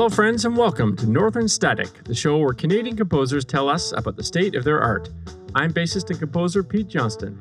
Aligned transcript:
Hello, 0.00 0.08
friends, 0.08 0.46
and 0.46 0.56
welcome 0.56 0.96
to 0.96 1.06
Northern 1.06 1.46
Static, 1.46 2.04
the 2.04 2.14
show 2.14 2.38
where 2.38 2.54
Canadian 2.54 2.96
composers 2.96 3.44
tell 3.44 3.68
us 3.68 3.92
about 3.92 4.16
the 4.16 4.22
state 4.22 4.54
of 4.54 4.64
their 4.64 4.80
art. 4.80 5.10
I'm 5.54 5.74
bassist 5.74 6.08
and 6.08 6.18
composer 6.18 6.62
Pete 6.62 6.88
Johnston. 6.88 7.38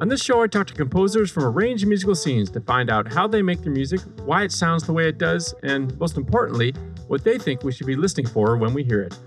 On 0.00 0.08
this 0.08 0.24
show, 0.24 0.42
I 0.42 0.46
talk 0.46 0.66
to 0.68 0.72
composers 0.72 1.30
from 1.30 1.44
a 1.44 1.50
range 1.50 1.82
of 1.82 1.90
musical 1.90 2.14
scenes 2.14 2.50
to 2.52 2.62
find 2.62 2.88
out 2.88 3.12
how 3.12 3.26
they 3.26 3.42
make 3.42 3.60
their 3.60 3.70
music, 3.70 4.00
why 4.24 4.44
it 4.44 4.52
sounds 4.52 4.84
the 4.84 4.94
way 4.94 5.08
it 5.08 5.18
does, 5.18 5.54
and 5.62 5.94
most 5.98 6.16
importantly, 6.16 6.72
what 7.08 7.22
they 7.22 7.36
think 7.36 7.64
we 7.64 7.72
should 7.72 7.86
be 7.86 7.96
listening 7.96 8.28
for 8.28 8.56
when 8.56 8.72
we 8.72 8.82
hear 8.82 9.02
it. 9.02 9.18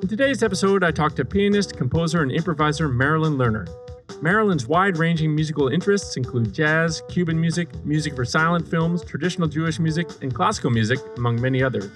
In 0.00 0.08
today's 0.08 0.42
episode, 0.42 0.82
I 0.82 0.90
talk 0.90 1.14
to 1.16 1.24
pianist, 1.26 1.76
composer, 1.76 2.22
and 2.22 2.32
improviser 2.32 2.88
Marilyn 2.88 3.34
Lerner. 3.34 3.68
Marilyn's 4.20 4.66
wide 4.66 4.96
ranging 4.96 5.32
musical 5.32 5.68
interests 5.68 6.16
include 6.16 6.52
jazz, 6.52 7.02
Cuban 7.08 7.40
music, 7.40 7.72
music 7.84 8.16
for 8.16 8.24
silent 8.24 8.66
films, 8.66 9.04
traditional 9.04 9.46
Jewish 9.46 9.78
music, 9.78 10.08
and 10.22 10.34
classical 10.34 10.70
music, 10.70 10.98
among 11.16 11.40
many 11.40 11.62
others. 11.62 11.88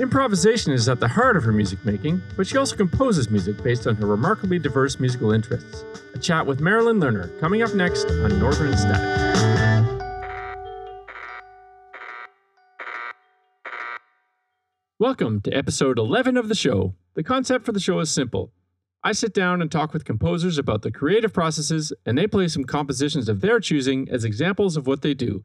Improvisation 0.00 0.72
is 0.72 0.88
at 0.88 0.98
the 0.98 1.06
heart 1.06 1.36
of 1.36 1.44
her 1.44 1.52
music 1.52 1.84
making, 1.84 2.20
but 2.36 2.48
she 2.48 2.56
also 2.56 2.74
composes 2.74 3.30
music 3.30 3.62
based 3.62 3.86
on 3.86 3.94
her 3.94 4.06
remarkably 4.06 4.58
diverse 4.58 4.98
musical 4.98 5.30
interests. 5.30 5.84
A 6.14 6.18
chat 6.18 6.44
with 6.44 6.58
Marilyn 6.58 6.98
Lerner 6.98 7.38
coming 7.38 7.62
up 7.62 7.72
next 7.74 8.06
on 8.10 8.40
Northern 8.40 8.76
Static. 8.76 9.36
Welcome 14.98 15.42
to 15.42 15.52
episode 15.52 15.96
11 15.96 16.36
of 16.36 16.48
the 16.48 16.56
show. 16.56 16.96
The 17.14 17.22
concept 17.22 17.64
for 17.64 17.72
the 17.72 17.78
show 17.78 18.00
is 18.00 18.10
simple. 18.10 18.52
I 19.06 19.12
sit 19.12 19.32
down 19.32 19.62
and 19.62 19.70
talk 19.70 19.92
with 19.92 20.04
composers 20.04 20.58
about 20.58 20.82
the 20.82 20.90
creative 20.90 21.32
processes, 21.32 21.92
and 22.04 22.18
they 22.18 22.26
play 22.26 22.48
some 22.48 22.64
compositions 22.64 23.28
of 23.28 23.40
their 23.40 23.60
choosing 23.60 24.08
as 24.10 24.24
examples 24.24 24.76
of 24.76 24.88
what 24.88 25.02
they 25.02 25.14
do. 25.14 25.44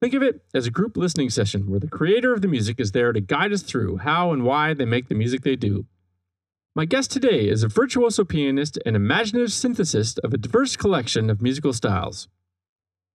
Think 0.00 0.14
of 0.14 0.22
it 0.22 0.44
as 0.54 0.68
a 0.68 0.70
group 0.70 0.96
listening 0.96 1.28
session 1.28 1.68
where 1.68 1.80
the 1.80 1.88
creator 1.88 2.32
of 2.32 2.40
the 2.40 2.46
music 2.46 2.78
is 2.78 2.92
there 2.92 3.12
to 3.12 3.20
guide 3.20 3.52
us 3.52 3.62
through 3.62 3.96
how 3.96 4.30
and 4.30 4.44
why 4.44 4.74
they 4.74 4.84
make 4.84 5.08
the 5.08 5.16
music 5.16 5.42
they 5.42 5.56
do. 5.56 5.86
My 6.76 6.84
guest 6.84 7.10
today 7.10 7.48
is 7.48 7.64
a 7.64 7.68
virtuoso 7.68 8.22
pianist 8.22 8.78
and 8.86 8.94
imaginative 8.94 9.48
synthesist 9.48 10.20
of 10.20 10.32
a 10.32 10.38
diverse 10.38 10.76
collection 10.76 11.30
of 11.30 11.42
musical 11.42 11.72
styles. 11.72 12.28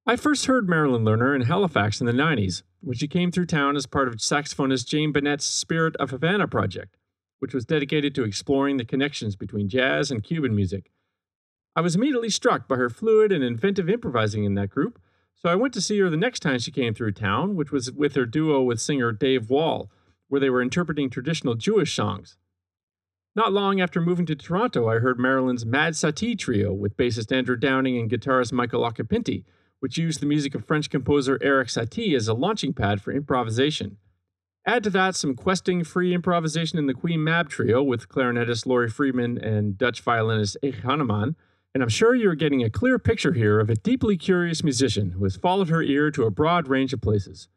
I 0.05 0.17
first 0.17 0.47
heard 0.47 0.67
Marilyn 0.67 1.05
Lerner 1.05 1.33
in 1.33 1.43
Halifax 1.43 2.01
in 2.01 2.05
the 2.05 2.11
90s, 2.11 2.63
when 2.81 2.97
she 2.97 3.07
came 3.07 3.31
through 3.31 3.45
town 3.45 3.77
as 3.77 3.85
part 3.85 4.09
of 4.09 4.15
saxophonist 4.15 4.87
Jane 4.87 5.13
Bunnett's 5.13 5.45
Spirit 5.45 5.95
of 6.01 6.09
Havana 6.09 6.49
project 6.49 6.97
which 7.39 7.53
was 7.53 7.65
dedicated 7.65 8.13
to 8.15 8.23
exploring 8.23 8.77
the 8.77 8.85
connections 8.85 9.35
between 9.35 9.67
jazz 9.67 10.11
and 10.11 10.23
Cuban 10.23 10.55
music. 10.55 10.91
I 11.75 11.81
was 11.81 11.95
immediately 11.95 12.29
struck 12.29 12.67
by 12.67 12.75
her 12.75 12.89
fluid 12.89 13.31
and 13.31 13.43
inventive 13.43 13.89
improvising 13.89 14.43
in 14.43 14.55
that 14.55 14.69
group, 14.69 14.99
so 15.35 15.49
I 15.49 15.55
went 15.55 15.73
to 15.75 15.81
see 15.81 15.99
her 15.99 16.09
the 16.09 16.17
next 16.17 16.41
time 16.41 16.59
she 16.59 16.71
came 16.71 16.93
through 16.93 17.13
town, 17.13 17.55
which 17.55 17.71
was 17.71 17.91
with 17.91 18.15
her 18.15 18.25
duo 18.25 18.61
with 18.61 18.81
singer 18.81 19.11
Dave 19.11 19.49
Wall, 19.49 19.89
where 20.27 20.41
they 20.41 20.49
were 20.49 20.61
interpreting 20.61 21.09
traditional 21.09 21.55
Jewish 21.55 21.95
songs. 21.95 22.37
Not 23.35 23.53
long 23.53 23.79
after 23.79 24.01
moving 24.01 24.25
to 24.25 24.35
Toronto, 24.35 24.89
I 24.89 24.99
heard 24.99 25.17
Marilyn's 25.17 25.65
Mad 25.65 25.93
Satie 25.93 26.37
trio 26.37 26.73
with 26.73 26.97
bassist 26.97 27.35
Andrew 27.35 27.55
Downing 27.55 27.97
and 27.97 28.09
guitarist 28.09 28.51
Michael 28.51 28.81
Occhipinti, 28.81 29.45
which 29.79 29.97
used 29.97 30.19
the 30.19 30.25
music 30.25 30.55
of 30.55 30.65
French 30.65 30.89
composer 30.89 31.39
Erik 31.41 31.69
Satie 31.69 32.15
as 32.15 32.27
a 32.27 32.33
launching 32.33 32.73
pad 32.73 33.01
for 33.01 33.11
improvisation. 33.11 33.97
Add 34.65 34.83
to 34.83 34.89
that 34.91 35.15
some 35.15 35.35
questing 35.35 35.83
free 35.83 36.13
improvisation 36.13 36.77
in 36.77 36.85
the 36.85 36.93
Queen 36.93 37.23
Mab 37.23 37.49
trio 37.49 37.81
with 37.81 38.09
clarinetist 38.09 38.65
Lori 38.65 38.89
Freedman 38.89 39.37
and 39.37 39.77
Dutch 39.77 40.01
violinist 40.01 40.57
Ig 40.61 40.81
Henneman, 40.83 41.35
and 41.73 41.81
I'm 41.81 41.89
sure 41.89 42.13
you're 42.13 42.35
getting 42.35 42.63
a 42.63 42.69
clear 42.69 42.99
picture 42.99 43.33
here 43.33 43.59
of 43.59 43.69
a 43.69 43.75
deeply 43.75 44.17
curious 44.17 44.63
musician 44.63 45.11
who 45.11 45.23
has 45.23 45.37
followed 45.37 45.69
her 45.69 45.81
ear 45.81 46.11
to 46.11 46.23
a 46.23 46.31
broad 46.31 46.67
range 46.67 46.93
of 46.93 47.01
places. 47.01 47.47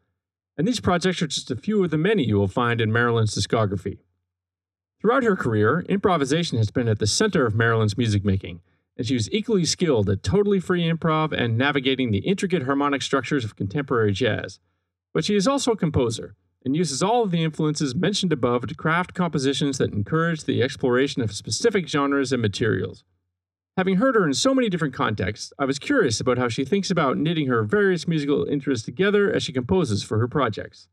And 0.57 0.67
these 0.67 0.79
projects 0.79 1.21
are 1.21 1.27
just 1.27 1.51
a 1.51 1.55
few 1.55 1.83
of 1.83 1.91
the 1.91 1.97
many 1.97 2.23
you 2.23 2.37
will 2.37 2.47
find 2.47 2.79
in 2.79 2.91
Marilyn's 2.91 3.35
discography. 3.35 3.99
Throughout 5.01 5.23
her 5.23 5.35
career, 5.35 5.83
improvisation 5.89 6.57
has 6.57 6.71
been 6.71 6.87
at 6.87 6.99
the 6.99 7.07
center 7.07 7.45
of 7.45 7.55
Marilyn's 7.55 7.97
music 7.97 8.23
making, 8.23 8.61
and 8.95 9.05
she 9.05 9.15
was 9.15 9.29
equally 9.31 9.65
skilled 9.65 10.09
at 10.09 10.23
totally 10.23 10.59
free 10.59 10.89
improv 10.89 11.33
and 11.33 11.57
navigating 11.57 12.11
the 12.11 12.19
intricate 12.19 12.63
harmonic 12.63 13.01
structures 13.01 13.43
of 13.43 13.55
contemporary 13.55 14.13
jazz. 14.13 14.59
But 15.13 15.25
she 15.25 15.35
is 15.35 15.47
also 15.47 15.71
a 15.71 15.77
composer 15.77 16.35
and 16.65 16.75
uses 16.75 17.03
all 17.03 17.23
of 17.23 17.31
the 17.31 17.43
influences 17.43 17.95
mentioned 17.95 18.31
above 18.31 18.67
to 18.67 18.75
craft 18.75 19.13
compositions 19.13 19.77
that 19.77 19.93
encourage 19.93 20.43
the 20.43 20.61
exploration 20.61 21.21
of 21.21 21.33
specific 21.33 21.87
genres 21.87 22.31
and 22.31 22.41
materials. 22.41 23.03
Having 23.75 23.95
heard 23.95 24.15
her 24.15 24.25
in 24.25 24.33
so 24.33 24.53
many 24.53 24.69
different 24.69 24.93
contexts, 24.93 25.51
I 25.57 25.65
was 25.65 25.79
curious 25.79 26.19
about 26.19 26.37
how 26.37 26.47
she 26.47 26.63
thinks 26.63 26.91
about 26.91 27.17
knitting 27.17 27.47
her 27.47 27.63
various 27.63 28.07
musical 28.07 28.45
interests 28.45 28.85
together 28.85 29.33
as 29.33 29.41
she 29.43 29.51
composes 29.51 30.03
for 30.03 30.19
her 30.19 30.27
projects. 30.27 30.87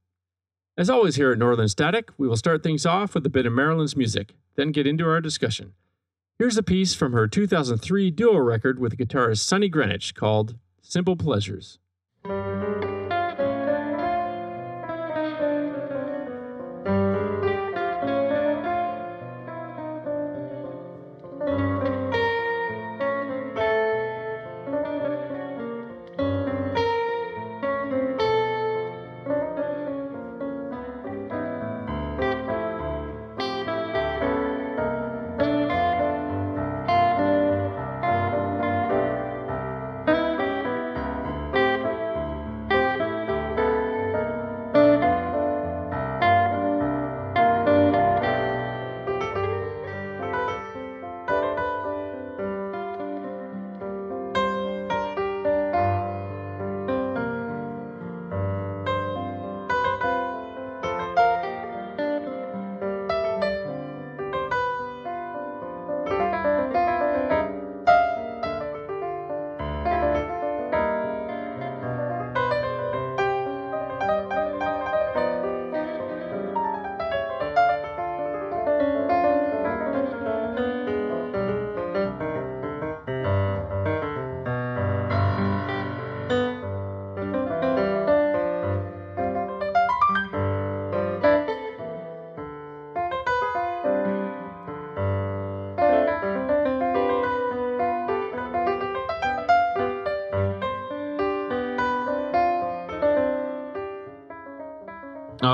As 0.79 0.89
always, 0.89 1.17
here 1.17 1.31
at 1.31 1.39
Northern 1.39 1.69
Static, 1.69 2.11
we 2.17 2.27
will 2.27 2.37
start 2.37 2.63
things 2.63 2.87
off 2.87 3.15
with 3.15 3.27
a 3.27 3.31
bit 3.31 3.45
of 3.45 3.53
Marilyn's 3.53 3.97
music, 3.97 4.35
then 4.57 4.73
get 4.73 4.87
into 4.87 5.07
our 5.07 5.21
discussion. 5.21 5.75
Here's 6.39 6.57
a 6.57 6.63
piece 6.63 6.95
from 6.95 7.13
her 7.13 7.29
2003 7.29 8.11
duo 8.13 8.39
record 8.39 8.79
with 8.79 8.97
guitarist 8.97 9.41
Sonny 9.41 9.69
Greenwich 9.69 10.15
called 10.15 10.57
Simple 10.81 11.17
Pleasures. 11.17 11.79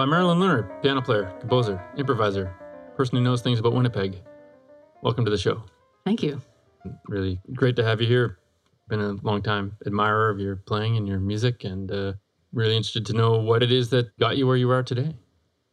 Marilyn 0.06 0.38
Lerner, 0.38 0.82
piano 0.82 1.02
player, 1.02 1.34
composer, 1.40 1.82
improviser, 1.96 2.54
person 2.96 3.18
who 3.18 3.24
knows 3.24 3.42
things 3.42 3.58
about 3.58 3.72
Winnipeg. 3.72 4.22
Welcome 5.02 5.24
to 5.24 5.32
the 5.32 5.36
show. 5.36 5.64
Thank 6.04 6.22
you. 6.22 6.40
Really 7.08 7.40
great 7.54 7.74
to 7.74 7.82
have 7.82 8.00
you 8.00 8.06
here. 8.06 8.38
Been 8.88 9.00
a 9.00 9.14
long 9.22 9.42
time 9.42 9.76
admirer 9.84 10.30
of 10.30 10.38
your 10.38 10.54
playing 10.54 10.96
and 10.96 11.08
your 11.08 11.18
music, 11.18 11.64
and 11.64 11.90
uh, 11.90 12.12
really 12.52 12.76
interested 12.76 13.04
to 13.06 13.14
know 13.14 13.40
what 13.40 13.64
it 13.64 13.72
is 13.72 13.90
that 13.90 14.16
got 14.18 14.36
you 14.36 14.46
where 14.46 14.56
you 14.56 14.70
are 14.70 14.84
today, 14.84 15.12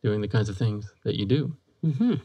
doing 0.02 0.20
the 0.20 0.28
kinds 0.28 0.50
of 0.50 0.58
things 0.58 0.92
that 1.04 1.16
you 1.16 1.28
do. 1.28 1.56
Mm-hmm. 1.86 2.16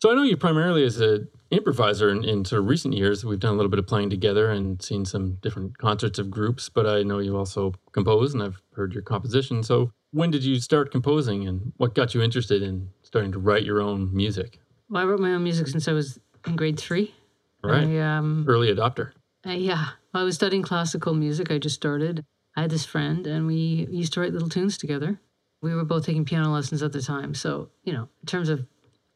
So 0.00 0.12
I 0.12 0.14
know 0.14 0.22
you 0.22 0.36
primarily 0.36 0.84
as 0.84 1.00
an 1.00 1.26
improviser 1.50 2.10
in, 2.10 2.24
in 2.24 2.44
sort 2.44 2.60
of 2.60 2.68
recent 2.68 2.94
years. 2.94 3.24
We've 3.24 3.40
done 3.40 3.54
a 3.54 3.56
little 3.56 3.70
bit 3.70 3.78
of 3.78 3.86
playing 3.86 4.10
together 4.10 4.50
and 4.50 4.82
seen 4.82 5.04
some 5.04 5.38
different 5.40 5.78
concerts 5.78 6.18
of 6.18 6.30
groups, 6.30 6.68
but 6.68 6.86
I 6.86 7.02
know 7.02 7.18
you 7.18 7.36
also 7.36 7.74
compose, 7.92 8.34
and 8.34 8.42
I've 8.42 8.60
heard 8.74 8.92
your 8.92 9.02
composition. 9.02 9.62
So 9.62 9.92
when 10.12 10.30
did 10.30 10.44
you 10.44 10.60
start 10.60 10.90
composing 10.90 11.46
and 11.46 11.72
what 11.76 11.94
got 11.94 12.14
you 12.14 12.22
interested 12.22 12.62
in 12.62 12.90
starting 13.02 13.32
to 13.32 13.38
write 13.38 13.64
your 13.64 13.80
own 13.80 14.14
music? 14.14 14.58
Well, 14.90 15.02
I 15.02 15.06
wrote 15.06 15.20
my 15.20 15.32
own 15.32 15.42
music 15.42 15.68
since 15.68 15.88
I 15.88 15.92
was 15.92 16.18
in 16.46 16.56
grade 16.56 16.78
three. 16.78 17.14
Right. 17.62 17.86
I, 17.88 18.16
um, 18.16 18.44
Early 18.48 18.72
adopter. 18.72 19.12
uh, 19.46 19.50
yeah. 19.50 19.88
I 20.14 20.22
was 20.22 20.34
studying 20.34 20.62
classical 20.62 21.12
music. 21.14 21.50
I 21.50 21.58
just 21.58 21.74
started. 21.74 22.24
I 22.56 22.62
had 22.62 22.70
this 22.70 22.84
friend, 22.86 23.26
and 23.26 23.46
we 23.46 23.86
used 23.90 24.12
to 24.14 24.20
write 24.20 24.32
little 24.32 24.48
tunes 24.48 24.78
together. 24.78 25.20
We 25.60 25.74
were 25.74 25.84
both 25.84 26.06
taking 26.06 26.24
piano 26.24 26.50
lessons 26.52 26.82
at 26.82 26.92
the 26.92 27.02
time. 27.02 27.34
So, 27.34 27.68
you 27.84 27.92
know, 27.92 28.08
in 28.22 28.26
terms 28.26 28.48
of 28.48 28.64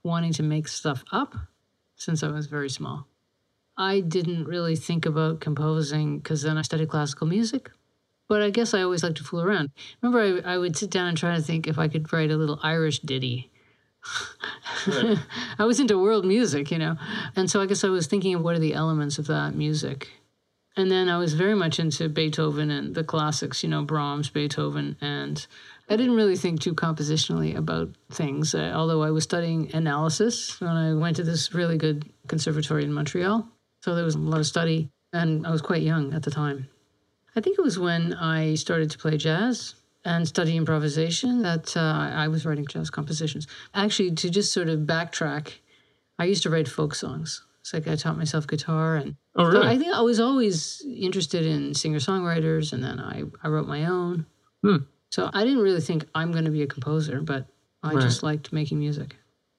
wanting 0.05 0.33
to 0.35 0.43
make 0.43 0.69
stuff 0.69 1.05
up 1.13 1.35
since 2.03 2.23
I 2.23 2.29
was 2.29 2.47
very 2.47 2.69
small, 2.69 3.07
I 3.77 4.01
didn't 4.01 4.45
really 4.45 4.77
think 4.77 5.07
about 5.07 5.41
composing 5.41 6.19
because 6.19 6.43
then 6.43 6.59
I 6.59 6.63
studied 6.63 6.89
classical 6.89 7.27
music. 7.27 7.71
But 8.29 8.43
I 8.43 8.51
guess 8.51 8.75
I 8.75 8.83
always 8.83 9.03
liked 9.03 9.19
to 9.19 9.25
fool 9.25 9.43
around. 9.43 9.71
Remember, 10.01 10.43
I, 10.45 10.55
I 10.55 10.59
would 10.59 10.77
sit 10.77 10.91
down 10.91 11.09
and 11.09 11.17
try 11.17 11.37
to 11.37 11.43
think 11.43 11.67
if 11.67 11.79
I 11.79 11.89
could 11.89 12.13
write 12.13 12.31
a 12.31 12.37
little 12.37 12.59
Irish 12.63 13.01
ditty. 13.01 13.51
I 14.87 15.65
was 15.65 15.81
into 15.81 15.99
world 15.99 16.25
music, 16.25 16.71
you 16.71 16.79
know. 16.79 16.97
And 17.37 17.51
so 17.51 17.61
I 17.61 17.67
guess 17.67 17.85
I 17.85 17.89
was 17.89 18.07
thinking 18.07 18.35
of 18.35 18.43
what 18.43 18.57
are 18.57 18.61
the 18.61 18.75
elements 18.75 19.19
of 19.19 19.27
that 19.27 19.55
music. 19.55 20.09
And 20.77 20.91
then 20.91 21.09
I 21.09 21.19
was 21.19 21.35
very 21.35 21.55
much 21.55 21.79
into 21.79 22.09
Beethoven 22.09 22.71
and 22.71 22.95
the 22.95 23.05
classics, 23.05 23.63
you 23.63 23.69
know, 23.69 23.83
Brahms, 23.83 24.31
Beethoven. 24.31 24.97
And 25.01 25.47
I 25.93 25.97
didn't 25.97 26.17
really 26.17 26.37
think 26.37 26.61
too 26.61 26.75
compositionally 26.75 27.55
about 27.55 27.91
things, 28.11 28.55
uh, 28.55 28.73
although 28.75 29.03
I 29.03 29.11
was 29.11 29.25
studying 29.25 29.75
analysis 29.75 30.59
when 30.59 30.71
I 30.71 30.95
went 30.95 31.17
to 31.17 31.23
this 31.23 31.53
really 31.53 31.77
good 31.77 32.11
conservatory 32.29 32.85
in 32.85 32.95
Montreal. 32.95 33.47
So 33.83 33.95
there 33.95 34.05
was 34.05 34.15
a 34.15 34.19
lot 34.19 34.41
of 34.41 34.47
study, 34.47 34.89
and 35.13 35.47
I 35.47 35.51
was 35.51 35.61
quite 35.61 35.83
young 35.83 36.15
at 36.15 36.23
the 36.23 36.31
time. 36.31 36.69
I 37.37 37.43
think 37.43 37.59
it 37.59 37.63
was 37.63 37.79
when 37.79 38.15
I 38.15 38.55
started 38.55 38.91
to 38.93 38.99
play 38.99 39.19
jazz 39.19 39.75
and 40.03 40.27
study 40.27 40.57
improvisation 40.57 41.43
that 41.43 41.77
uh, 41.77 42.11
I 42.15 42.27
was 42.29 42.47
writing 42.47 42.67
jazz 42.67 42.89
compositions. 42.89 43.47
Actually, 43.75 44.13
to 44.13 44.31
just 44.31 44.51
sort 44.51 44.71
of 44.71 44.81
backtrack, 44.81 45.59
I 46.19 46.25
used 46.25 46.43
to 46.45 46.51
write 46.51 46.69
folk 46.69 46.95
songs. 46.95 47.45
It's 47.61 47.75
like 47.75 47.87
I 47.87 47.97
taught 47.97 48.17
myself 48.17 48.47
guitar, 48.47 48.97
and 48.97 49.17
Oh, 49.35 49.45
really? 49.45 49.69
I 49.69 49.77
think 49.77 49.95
I 49.95 50.01
was 50.01 50.21
always 50.21 50.83
interested 50.87 51.45
in 51.45 51.75
singer 51.75 51.99
songwriters, 51.99 52.73
and 52.73 52.83
then 52.83 52.99
I, 52.99 53.25
I 53.43 53.49
wrote 53.49 53.69
my 53.69 53.85
own. 53.85 54.25
Hmm. 54.63 54.77
So 55.13 55.29
I 55.35 55.45
didn't 55.45 55.63
really 55.63 55.83
think 55.83 56.07
I'm 56.15 56.33
going 56.33 56.47
to 56.47 56.51
be 56.51 56.63
a 56.63 56.67
composer, 56.67 57.21
but 57.21 57.47
I 57.83 57.95
Right. 57.95 58.01
just 58.01 58.23
liked 58.23 58.53
making 58.53 58.79
music. 58.79 59.17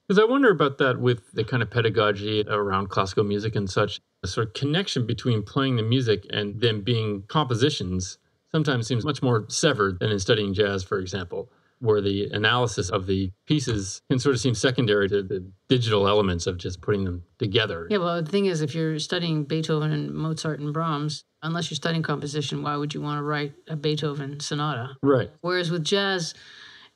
Because 0.08 0.18
I 0.18 0.24
wonder 0.24 0.50
about 0.50 0.78
that 0.78 0.98
with 0.98 1.30
the 1.32 1.44
kind 1.44 1.62
of 1.62 1.70
pedagogy 1.70 2.44
around 2.48 2.88
classical 2.88 3.24
music 3.24 3.54
and 3.54 3.70
such. 3.70 4.00
The 4.22 4.28
sort 4.28 4.48
of 4.48 4.54
connection 4.54 5.06
between 5.06 5.42
playing 5.42 5.76
the 5.76 5.82
music 5.82 6.26
and 6.30 6.60
them 6.60 6.80
being 6.82 7.22
compositions 7.28 8.18
sometimes 8.50 8.86
seems 8.86 9.04
much 9.04 9.22
more 9.22 9.44
severed 9.48 10.00
than 10.00 10.10
in 10.10 10.18
studying 10.18 10.54
jazz, 10.54 10.82
for 10.82 10.98
example, 10.98 11.50
where 11.84 12.00
the 12.00 12.30
analysis 12.32 12.88
of 12.90 13.06
the 13.06 13.30
pieces 13.46 14.00
can 14.10 14.18
sort 14.18 14.34
of 14.34 14.40
seem 14.40 14.54
secondary 14.54 15.08
to 15.08 15.22
the 15.22 15.46
digital 15.68 16.08
elements 16.08 16.46
of 16.46 16.56
just 16.56 16.80
putting 16.80 17.04
them 17.04 17.22
together. 17.38 17.86
Yeah, 17.90 17.98
well, 17.98 18.22
the 18.22 18.30
thing 18.30 18.46
is, 18.46 18.62
if 18.62 18.74
you're 18.74 18.98
studying 18.98 19.44
Beethoven 19.44 19.92
and 19.92 20.12
Mozart 20.14 20.60
and 20.60 20.72
Brahms, 20.72 21.24
unless 21.42 21.70
you're 21.70 21.76
studying 21.76 22.02
composition, 22.02 22.62
why 22.62 22.76
would 22.76 22.94
you 22.94 23.02
want 23.02 23.18
to 23.18 23.22
write 23.22 23.52
a 23.68 23.76
Beethoven 23.76 24.40
sonata? 24.40 24.96
Right. 25.02 25.30
Whereas 25.42 25.70
with 25.70 25.84
jazz, 25.84 26.34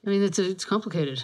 I 0.06 0.11
mean, 0.11 0.23
it's 0.23 0.38
it's 0.38 0.64
complicated 0.64 1.23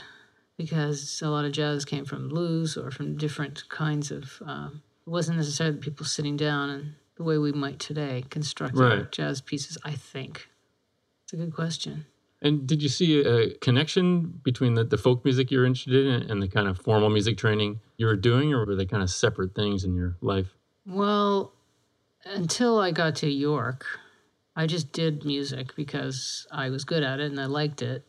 because 0.59 1.21
a 1.23 1.29
lot 1.31 1.45
of 1.45 1.53
jazz 1.53 1.85
came 1.85 2.05
from 2.05 2.29
blues 2.29 2.77
or 2.77 2.91
from 2.91 3.17
different 3.17 3.69
kinds 3.71 4.11
of. 4.11 4.41
Um, 4.47 4.83
it 5.07 5.11
wasn't 5.11 5.37
necessarily 5.37 5.77
people 5.79 6.07
sitting 6.07 6.37
down 6.37 6.71
and 6.71 6.95
the 7.17 7.25
way 7.25 7.39
we 7.39 7.53
might 7.53 7.79
today 7.79 8.25
construct 8.31 8.75
Right. 8.77 9.11
jazz 9.13 9.41
pieces. 9.41 9.77
I 9.85 9.93
think 9.93 10.49
it's 11.25 11.33
a 11.33 11.37
good 11.37 11.55
question. 11.55 12.07
And 12.45 12.67
did 12.67 12.83
you 12.83 12.91
see 12.91 13.21
a 13.21 13.55
connection 13.55 14.41
between 14.45 14.75
the, 14.75 14.85
the 14.85 14.99
folk 14.99 15.25
music 15.25 15.51
you're 15.51 15.65
interested 15.65 16.07
in 16.07 16.31
and 16.31 16.43
the 16.43 16.47
kind 16.47 16.69
of 16.69 16.79
formal 16.79 17.09
music 17.09 17.39
training 17.39 17.81
you 17.97 18.05
were 18.05 18.17
doing, 18.17 18.53
or 18.53 18.67
were 18.67 18.77
they 18.77 18.85
kind 18.85 19.03
of 19.03 19.09
separate 19.09 19.55
things 19.55 19.83
in 19.83 19.95
your 19.95 20.17
life? 20.21 20.49
Well, 20.87 21.55
until 22.27 22.79
I 22.79 22.91
got 22.91 23.17
to 23.17 23.31
York, 23.31 23.87
I 24.55 24.67
just 24.67 24.93
did 24.93 25.25
music 25.25 25.75
because 25.75 26.47
I 26.53 26.69
was 26.69 26.85
good 26.85 27.03
at 27.03 27.19
it 27.19 27.31
and 27.31 27.41
I 27.41 27.47
liked 27.47 27.81
it. 27.81 28.05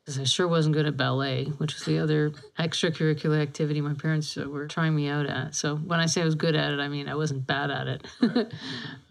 Because 0.00 0.18
I 0.18 0.24
sure 0.24 0.46
wasn't 0.46 0.74
good 0.74 0.84
at 0.84 0.98
ballet, 0.98 1.46
which 1.56 1.74
was 1.74 1.84
the 1.84 1.98
other 1.98 2.32
extracurricular 2.58 3.40
activity 3.40 3.80
my 3.80 3.94
parents 3.94 4.36
uh, 4.36 4.46
were 4.48 4.66
trying 4.66 4.94
me 4.94 5.08
out 5.08 5.24
at. 5.24 5.54
So 5.54 5.76
when 5.76 5.98
I 5.98 6.04
say 6.04 6.20
I 6.20 6.26
was 6.26 6.34
good 6.34 6.54
at 6.54 6.72
it, 6.72 6.80
I 6.80 6.88
mean 6.88 7.08
I 7.08 7.14
wasn't 7.14 7.46
bad 7.46 7.70
at 7.70 7.86
it. 7.88 8.06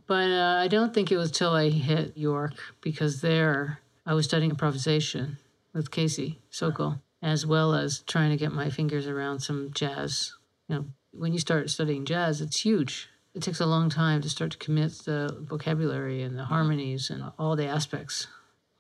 but 0.08 0.32
uh, 0.32 0.60
I 0.62 0.68
don't 0.68 0.94
think 0.94 1.12
it 1.12 1.18
was 1.18 1.32
till 1.32 1.52
I 1.52 1.70
hit 1.70 2.16
York 2.16 2.54
because 2.82 3.22
there 3.22 3.80
I 4.06 4.14
was 4.14 4.26
studying 4.26 4.52
improvisation 4.52 5.38
with 5.74 5.92
Casey 5.92 6.40
Sokol, 6.50 7.02
as 7.22 7.46
well 7.46 7.74
as 7.74 8.00
trying 8.02 8.32
to 8.32 8.38
get 8.38 8.52
my 8.52 8.70
fingers 8.70 9.08
around 9.08 9.40
some 9.40 9.72
jazz. 9.74 10.34
You 10.68 10.76
know, 10.76 10.86
when 11.12 11.32
you 11.32 11.40
start 11.40 11.70
studying 11.70 12.06
jazz, 12.06 12.42
it's 12.42 12.62
huge. 12.62 13.10
It 13.34 13.42
takes 13.42 13.60
a 13.60 13.66
long 13.66 13.90
time 13.90 14.22
to 14.22 14.30
start 14.30 14.52
to 14.52 14.58
commit 14.58 14.92
the 15.06 15.36
vocabulary 15.42 16.22
and 16.22 16.38
the 16.38 16.46
harmonies 16.46 17.10
and 17.10 17.24
all 17.40 17.56
the 17.56 17.66
aspects. 17.66 18.28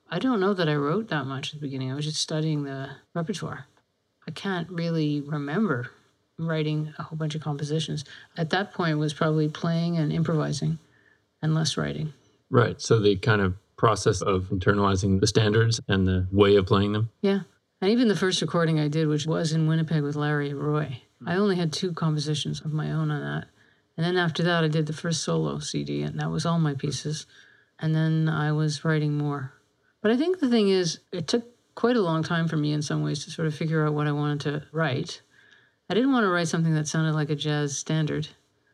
I 0.09 0.19
don't 0.19 0.39
know 0.39 0.53
that 0.53 0.69
I 0.69 0.75
wrote 0.75 1.07
that 1.07 1.25
much 1.25 1.49
at 1.49 1.59
the 1.59 1.65
beginning. 1.65 1.91
I 1.91 1.95
was 1.95 2.05
just 2.05 2.21
studying 2.21 2.63
the 2.63 2.89
repertoire. 3.15 3.65
I 4.27 4.31
can't 4.31 4.69
really 4.69 5.21
remember 5.21 5.89
writing 6.37 6.93
a 6.99 7.03
whole 7.03 7.17
bunch 7.17 7.33
of 7.35 7.41
compositions. 7.41 8.05
At 8.37 8.49
that 8.51 8.73
point, 8.73 8.97
was 8.97 9.13
probably 9.13 9.49
playing 9.49 9.97
and 9.97 10.11
improvising, 10.11 10.79
and 11.41 11.55
less 11.55 11.77
writing. 11.77 12.13
Right. 12.49 12.79
So 12.81 12.99
the 12.99 13.15
kind 13.15 13.41
of 13.41 13.55
process 13.83 14.21
of 14.21 14.45
internalizing 14.45 15.19
the 15.19 15.27
standards 15.27 15.81
and 15.89 16.07
the 16.07 16.25
way 16.31 16.55
of 16.55 16.65
playing 16.65 16.93
them. 16.93 17.09
Yeah. 17.19 17.41
And 17.81 17.91
even 17.91 18.07
the 18.07 18.15
first 18.15 18.41
recording 18.41 18.79
I 18.79 18.87
did, 18.87 19.09
which 19.09 19.25
was 19.25 19.51
in 19.51 19.67
Winnipeg 19.67 20.03
with 20.03 20.15
Larry 20.15 20.53
Roy, 20.53 21.01
I 21.27 21.35
only 21.35 21.57
had 21.57 21.73
two 21.73 21.91
compositions 21.91 22.61
of 22.61 22.71
my 22.71 22.91
own 22.93 23.11
on 23.11 23.21
that. 23.21 23.49
And 23.97 24.05
then 24.05 24.15
after 24.15 24.41
that, 24.43 24.63
I 24.63 24.69
did 24.69 24.85
the 24.85 24.93
first 24.93 25.21
solo 25.21 25.59
CD, 25.59 26.01
and 26.01 26.17
that 26.21 26.31
was 26.31 26.45
all 26.45 26.59
my 26.59 26.75
pieces. 26.75 27.25
And 27.77 27.93
then 27.93 28.29
I 28.29 28.53
was 28.53 28.85
writing 28.85 29.17
more. 29.17 29.51
But 30.01 30.11
I 30.11 30.15
think 30.15 30.39
the 30.39 30.49
thing 30.49 30.69
is, 30.69 30.99
it 31.11 31.27
took 31.27 31.43
quite 31.75 31.97
a 31.97 32.01
long 32.01 32.23
time 32.23 32.47
for 32.47 32.55
me 32.55 32.71
in 32.71 32.81
some 32.81 33.03
ways 33.03 33.25
to 33.25 33.31
sort 33.31 33.49
of 33.49 33.53
figure 33.53 33.85
out 33.85 33.93
what 33.93 34.07
I 34.07 34.13
wanted 34.13 34.39
to 34.41 34.63
write. 34.71 35.21
I 35.89 35.93
didn't 35.93 36.13
want 36.13 36.23
to 36.23 36.29
write 36.29 36.47
something 36.47 36.73
that 36.75 36.87
sounded 36.87 37.15
like 37.15 37.29
a 37.29 37.35
jazz 37.35 37.77
standard. 37.77 38.29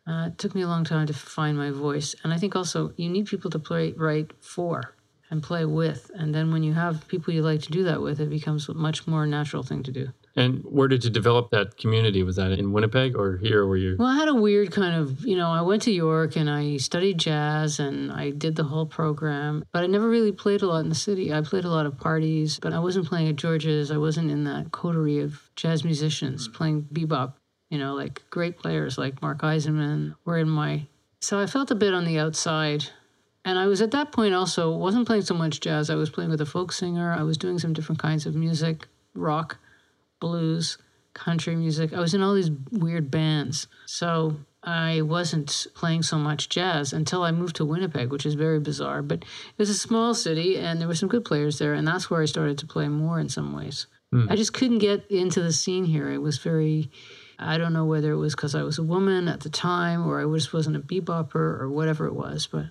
Uh, 0.05 0.27
it 0.27 0.37
took 0.37 0.53
me 0.53 0.61
a 0.61 0.67
long 0.67 0.83
time 0.83 1.07
to 1.07 1.13
find 1.13 1.57
my 1.57 1.71
voice. 1.71 2.13
And 2.23 2.31
I 2.31 2.37
think 2.37 2.55
also 2.55 2.93
you 2.95 3.09
need 3.09 3.25
people 3.25 3.49
to 3.49 3.57
play 3.57 3.93
write 3.93 4.33
for 4.39 4.93
and 5.29 5.43
play 5.43 5.65
with. 5.65 6.09
And 6.15 6.33
then 6.33 6.51
when 6.51 6.63
you 6.63 6.73
have 6.73 7.07
people 7.07 7.33
you 7.33 7.41
like 7.41 7.61
to 7.63 7.71
do 7.71 7.83
that 7.83 8.01
with, 8.01 8.19
it 8.19 8.29
becomes 8.29 8.67
a 8.69 8.73
much 8.73 9.07
more 9.07 9.25
natural 9.25 9.63
thing 9.63 9.83
to 9.83 9.91
do. 9.91 10.09
And 10.35 10.63
where 10.63 10.87
did 10.87 11.03
you 11.03 11.09
develop 11.09 11.49
that 11.51 11.77
community? 11.77 12.23
Was 12.23 12.37
that 12.37 12.51
in 12.51 12.71
Winnipeg 12.71 13.15
or 13.15 13.37
here 13.37 13.67
where 13.67 13.77
you? 13.77 13.95
Well, 13.99 14.07
I 14.07 14.15
had 14.15 14.27
a 14.27 14.33
weird 14.33 14.71
kind 14.71 14.95
of, 14.95 15.25
you 15.25 15.35
know, 15.35 15.49
I 15.49 15.61
went 15.61 15.81
to 15.83 15.91
York 15.91 16.35
and 16.35 16.49
I 16.49 16.77
studied 16.77 17.17
jazz 17.17 17.79
and 17.79 18.11
I 18.11 18.29
did 18.29 18.55
the 18.55 18.63
whole 18.63 18.85
program, 18.85 19.63
but 19.73 19.83
I 19.83 19.87
never 19.87 20.07
really 20.07 20.31
played 20.31 20.61
a 20.61 20.67
lot 20.67 20.79
in 20.79 20.89
the 20.89 20.95
city. 20.95 21.33
I 21.33 21.41
played 21.41 21.65
a 21.65 21.69
lot 21.69 21.85
of 21.85 21.97
parties, 21.97 22.59
but 22.59 22.73
I 22.73 22.79
wasn't 22.79 23.07
playing 23.07 23.27
at 23.27 23.35
George's. 23.35 23.91
I 23.91 23.97
wasn't 23.97 24.31
in 24.31 24.43
that 24.45 24.71
coterie 24.71 25.19
of 25.19 25.49
jazz 25.55 25.83
musicians 25.83 26.47
mm. 26.47 26.53
playing 26.53 26.83
bebop, 26.93 27.33
you 27.69 27.77
know, 27.77 27.93
like 27.93 28.23
great 28.29 28.57
players 28.57 28.97
like 28.97 29.21
Mark 29.21 29.39
Eisenman 29.39 30.15
were 30.25 30.37
in 30.37 30.49
my. 30.49 30.87
So 31.21 31.39
I 31.39 31.47
felt 31.47 31.71
a 31.71 31.75
bit 31.75 31.93
on 31.93 32.05
the 32.05 32.19
outside. 32.19 32.85
And 33.45 33.57
I 33.57 33.67
was 33.67 33.81
at 33.81 33.91
that 33.91 34.11
point 34.11 34.33
also 34.33 34.75
wasn't 34.75 35.07
playing 35.07 35.23
so 35.23 35.33
much 35.33 35.59
jazz. 35.59 35.89
I 35.89 35.95
was 35.95 36.09
playing 36.09 36.29
with 36.29 36.41
a 36.41 36.45
folk 36.45 36.71
singer. 36.71 37.13
I 37.13 37.23
was 37.23 37.37
doing 37.37 37.57
some 37.57 37.73
different 37.73 37.99
kinds 37.99 38.25
of 38.25 38.35
music, 38.35 38.87
rock, 39.13 39.57
blues, 40.19 40.77
country 41.13 41.55
music. 41.55 41.93
I 41.93 41.99
was 41.99 42.13
in 42.13 42.21
all 42.21 42.33
these 42.33 42.51
weird 42.71 43.09
bands. 43.09 43.67
So 43.85 44.35
I 44.63 45.01
wasn't 45.01 45.67
playing 45.73 46.03
so 46.03 46.17
much 46.17 46.49
jazz 46.49 46.91
until 46.91 47.23
I 47.23 47.31
moved 47.31 47.55
to 47.57 47.65
Winnipeg, 47.65 48.11
which 48.11 48.25
is 48.25 48.33
very 48.33 48.59
bizarre. 48.59 49.01
But 49.01 49.23
it 49.23 49.57
was 49.57 49.69
a 49.69 49.73
small 49.73 50.13
city 50.13 50.57
and 50.57 50.79
there 50.79 50.87
were 50.87 50.95
some 50.95 51.09
good 51.09 51.25
players 51.25 51.59
there. 51.59 51.73
And 51.73 51.87
that's 51.87 52.09
where 52.09 52.21
I 52.21 52.25
started 52.25 52.57
to 52.59 52.67
play 52.67 52.87
more 52.87 53.19
in 53.19 53.29
some 53.29 53.55
ways. 53.55 53.87
Hmm. 54.11 54.27
I 54.29 54.35
just 54.35 54.53
couldn't 54.53 54.79
get 54.79 55.09
into 55.09 55.41
the 55.41 55.53
scene 55.53 55.85
here. 55.85 56.11
It 56.11 56.21
was 56.21 56.39
very, 56.39 56.91
I 57.37 57.57
don't 57.57 57.73
know 57.73 57.85
whether 57.85 58.11
it 58.11 58.17
was 58.17 58.35
because 58.35 58.55
I 58.55 58.63
was 58.63 58.79
a 58.79 58.83
woman 58.83 59.27
at 59.27 59.41
the 59.41 59.49
time 59.49 60.05
or 60.05 60.19
I 60.19 60.35
just 60.35 60.53
wasn't 60.53 60.75
a 60.75 60.79
bebopper 60.79 61.35
or 61.35 61.69
whatever 61.69 62.05
it 62.05 62.15
was. 62.15 62.47
But 62.47 62.65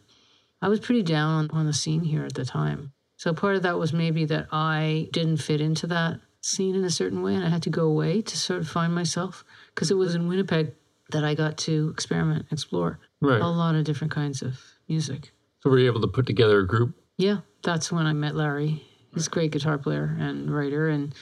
I 0.61 0.69
was 0.69 0.81
pretty 0.81 1.03
down 1.03 1.51
on, 1.53 1.59
on 1.59 1.67
the 1.67 1.73
scene 1.73 2.03
here 2.03 2.25
at 2.25 2.35
the 2.35 2.45
time. 2.45 2.93
So 3.17 3.33
part 3.33 3.57
of 3.57 3.63
that 3.63 3.79
was 3.79 3.93
maybe 3.93 4.25
that 4.27 4.47
I 4.53 5.09
didn't 5.13 5.39
fit 5.39 5.61
into 5.61 5.87
that 5.89 6.21
scene 6.41 6.75
in 6.75 6.85
a 6.85 6.91
certain 6.91 7.23
way 7.23 7.35
and 7.35 7.45
I 7.45 7.49
had 7.49 7.63
to 7.65 7.71
go 7.71 7.87
away 7.87 8.23
to 8.23 8.37
sort 8.37 8.61
of 8.61 8.69
find 8.69 8.95
myself 8.95 9.45
because 9.75 9.91
it 9.91 9.97
was 9.97 10.15
in 10.15 10.29
Winnipeg 10.29 10.73
that 11.11 11.25
I 11.25 11.35
got 11.35 11.57
to 11.59 11.91
experiment, 11.91 12.47
explore 12.51 13.01
Right. 13.21 13.41
a 13.41 13.47
lot 13.49 13.75
of 13.75 13.85
different 13.85 14.13
kinds 14.13 14.43
of 14.43 14.61
music. 14.89 15.33
So 15.63 15.71
were 15.71 15.79
you 15.79 15.87
able 15.87 16.01
to 16.03 16.07
put 16.09 16.27
together 16.27 16.61
a 16.61 16.67
group? 16.67 16.95
Yeah, 17.17 17.39
that's 17.65 17.91
when 17.91 18.07
I 18.07 18.13
met 18.13 18.37
Larry. 18.37 18.85
He's 19.15 19.27
a 19.27 19.31
great 19.31 19.51
guitar 19.51 19.79
player 19.79 20.17
and 20.21 20.55
writer 20.55 20.89
and 20.89 21.13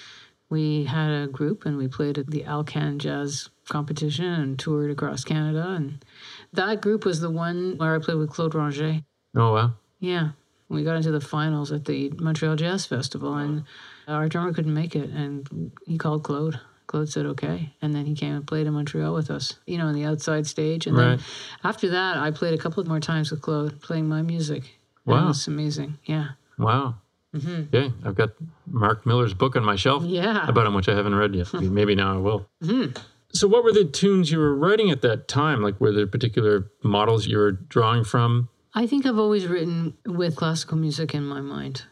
we 0.51 0.85
had 0.85 1.11
a 1.11 1.27
group 1.27 1.65
and 1.65 1.77
we 1.79 1.89
played 1.89 2.19
at 2.19 2.31
the 2.31 2.45
Alcan 2.45 2.99
Jazz 2.99 3.49
competition 3.69 4.27
and 4.27 4.59
toured 4.59 4.91
across 4.91 5.25
Canada 5.25 5.71
and 5.71 6.05
that 6.53 6.83
group 6.83 7.05
was 7.07 7.21
the 7.21 7.31
one 7.31 7.79
where 7.79 7.95
I 7.95 7.99
played 7.99 8.19
with 8.19 8.31
Claude 8.31 8.55
Ranger. 8.55 9.01
Oh 9.37 9.53
wow. 9.55 9.73
Yeah. 10.01 10.31
We 10.69 10.83
got 10.83 10.97
into 10.97 11.13
the 11.13 11.21
finals 11.21 11.71
at 11.71 11.85
the 11.85 12.11
Montreal 12.19 12.57
Jazz 12.57 12.87
Festival, 12.87 13.35
and 13.37 13.63
our 14.09 14.29
drummer 14.29 14.53
couldn't 14.53 14.75
make 14.75 14.97
it. 14.97 15.11
And 15.11 15.71
he 15.87 15.97
called 15.97 16.25
Claude. 16.25 16.59
Claude 16.89 17.09
said, 17.09 17.25
okay. 17.27 17.73
And 17.83 17.95
then 17.95 18.05
he 18.07 18.15
came 18.15 18.35
and 18.35 18.45
played 18.47 18.67
in 18.67 18.73
Montreal 18.73 19.15
with 19.15 19.31
us, 19.31 19.55
you 19.67 19.79
know, 19.79 19.87
on 19.87 19.95
the 19.95 20.05
outside 20.05 20.45
stage. 20.47 20.87
And 20.89 20.97
Right. 20.97 21.05
then 21.19 21.21
after 21.63 21.89
that, 21.91 22.17
I 22.17 22.31
played 22.33 22.53
a 22.55 22.59
couple 22.59 22.81
of 22.81 22.89
more 22.89 22.99
times 23.01 23.31
with 23.31 23.43
Claude, 23.43 23.81
playing 23.81 24.09
my 24.09 24.23
music. 24.23 24.79
Wow. 25.05 25.31
It's 25.31 25.47
amazing. 25.47 25.99
Yeah. 26.05 26.31
Wow. 26.59 26.97
Mm-hmm. 27.35 27.75
Okay, 27.75 27.93
I've 28.05 28.15
got 28.17 28.31
Mark 28.67 29.05
Miller's 29.07 29.35
book 29.35 29.55
on 29.57 29.65
my 29.65 29.77
shelf 29.77 30.03
Yeah. 30.05 30.49
about 30.49 30.67
him, 30.67 30.75
which 30.75 30.89
I 30.89 30.95
haven't 30.97 31.15
read 31.15 31.35
yet. 31.35 31.53
Maybe 31.61 31.95
now 31.95 32.15
I 32.15 32.19
will. 32.19 32.49
Mm-hmm. 32.63 32.93
So, 33.33 33.47
what 33.47 33.63
were 33.63 33.73
the 33.73 33.85
tunes 33.85 34.31
you 34.33 34.39
were 34.39 34.55
writing 34.55 34.91
at 34.91 35.03
that 35.03 35.29
time? 35.29 35.61
Like, 35.63 35.81
were 35.81 35.93
there 35.93 36.07
particular 36.07 36.71
models 36.83 37.27
you 37.27 37.37
were 37.39 37.53
drawing 37.53 38.03
from? 38.05 38.49
I 38.77 38.87
think 38.87 39.07
I've 39.07 39.19
always 39.19 39.47
written 39.47 39.97
with 40.05 40.37
classical 40.37 40.77
music 40.77 41.15
in 41.15 41.25
my 41.25 41.41
mind. 41.41 41.85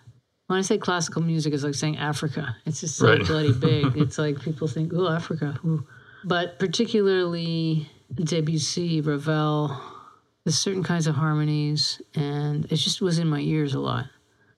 When 0.49 0.59
I 0.59 0.63
say 0.63 0.77
classical 0.77 1.23
music, 1.23 1.55
it's 1.55 1.65
like 1.65 1.75
saying 1.75 1.97
Africa. 1.97 2.55
It's 2.67 2.83
just 2.83 2.97
so 2.99 3.09
Right. 3.09 3.27
bloody 3.27 3.53
big. 3.55 3.97
it's 3.97 4.19
like 4.19 4.39
people 4.43 4.69
think, 4.69 4.93
oh, 4.95 5.09
Africa. 5.09 5.59
Ooh. 5.65 5.87
But 6.25 6.59
particularly 6.59 7.89
Debussy, 8.15 9.01
Ravel, 9.01 9.75
there's 10.45 10.59
certain 10.59 10.83
kinds 10.83 11.07
of 11.07 11.15
harmonies, 11.15 12.03
and 12.15 12.67
it 12.67 12.77
just 12.77 13.01
was 13.01 13.19
in 13.19 13.29
my 13.29 13.41
ears 13.41 13.73
a 13.73 13.81
lot. 13.81 14.05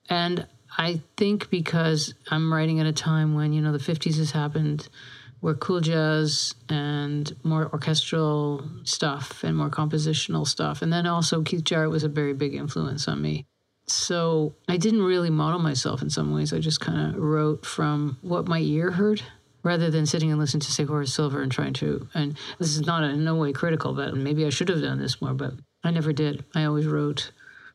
And 0.09 0.45
I 0.77 1.01
think 1.15 1.49
because 1.49 2.13
I'm 2.29 2.51
writing 2.53 2.81
at 2.81 2.85
a 2.85 2.91
time 2.91 3.35
when, 3.35 3.53
you 3.53 3.61
know, 3.61 3.71
the 3.71 3.77
50s 3.79 4.17
has 4.17 4.31
happened, 4.31 4.89
where 5.39 5.53
cool 5.53 5.81
jazz 5.81 6.55
and 6.69 7.35
more 7.43 7.69
orchestral 7.71 8.67
stuff 8.83 9.43
and 9.43 9.55
more 9.55 9.69
compositional 9.69 10.47
stuff. 10.47 10.81
And 10.81 10.91
then 10.91 11.05
also 11.05 11.43
Keith 11.43 11.63
Jarrett 11.63 11.91
was 11.91 12.03
a 12.03 12.09
very 12.09 12.33
big 12.33 12.55
influence 12.55 13.07
on 13.07 13.21
me. 13.21 13.45
So 13.87 14.55
I 14.67 14.77
didn't 14.77 15.03
really 15.03 15.29
model 15.29 15.59
myself 15.59 16.01
in 16.01 16.09
some 16.09 16.33
ways. 16.33 16.51
I 16.51 16.59
just 16.59 16.81
kind 16.81 17.15
of 17.15 17.21
wrote 17.21 17.65
from 17.65 18.17
what 18.21 18.47
my 18.47 18.59
ear 18.59 18.91
heard 18.91 19.21
rather 19.63 19.89
than 19.89 20.05
sitting 20.05 20.29
and 20.31 20.39
listening 20.39 20.61
to 20.61 20.71
say 20.71 20.83
Horace 20.83 21.13
Silver 21.13 21.41
and 21.41 21.51
trying 21.51 21.73
to 21.73 22.07
and 22.13 22.37
this 22.57 22.69
is 22.69 22.81
not 22.81 23.03
in 23.03 23.23
no 23.23 23.35
way 23.35 23.53
critical, 23.53 23.93
but 23.93 24.15
maybe 24.15 24.45
I 24.45 24.49
should 24.49 24.69
have 24.69 24.81
done 24.81 24.99
this 24.99 25.21
more, 25.21 25.33
but 25.33 25.53
I 25.83 25.91
never 25.91 26.11
did. 26.11 26.43
I 26.55 26.65
always 26.65 26.85
wrote 26.85 27.31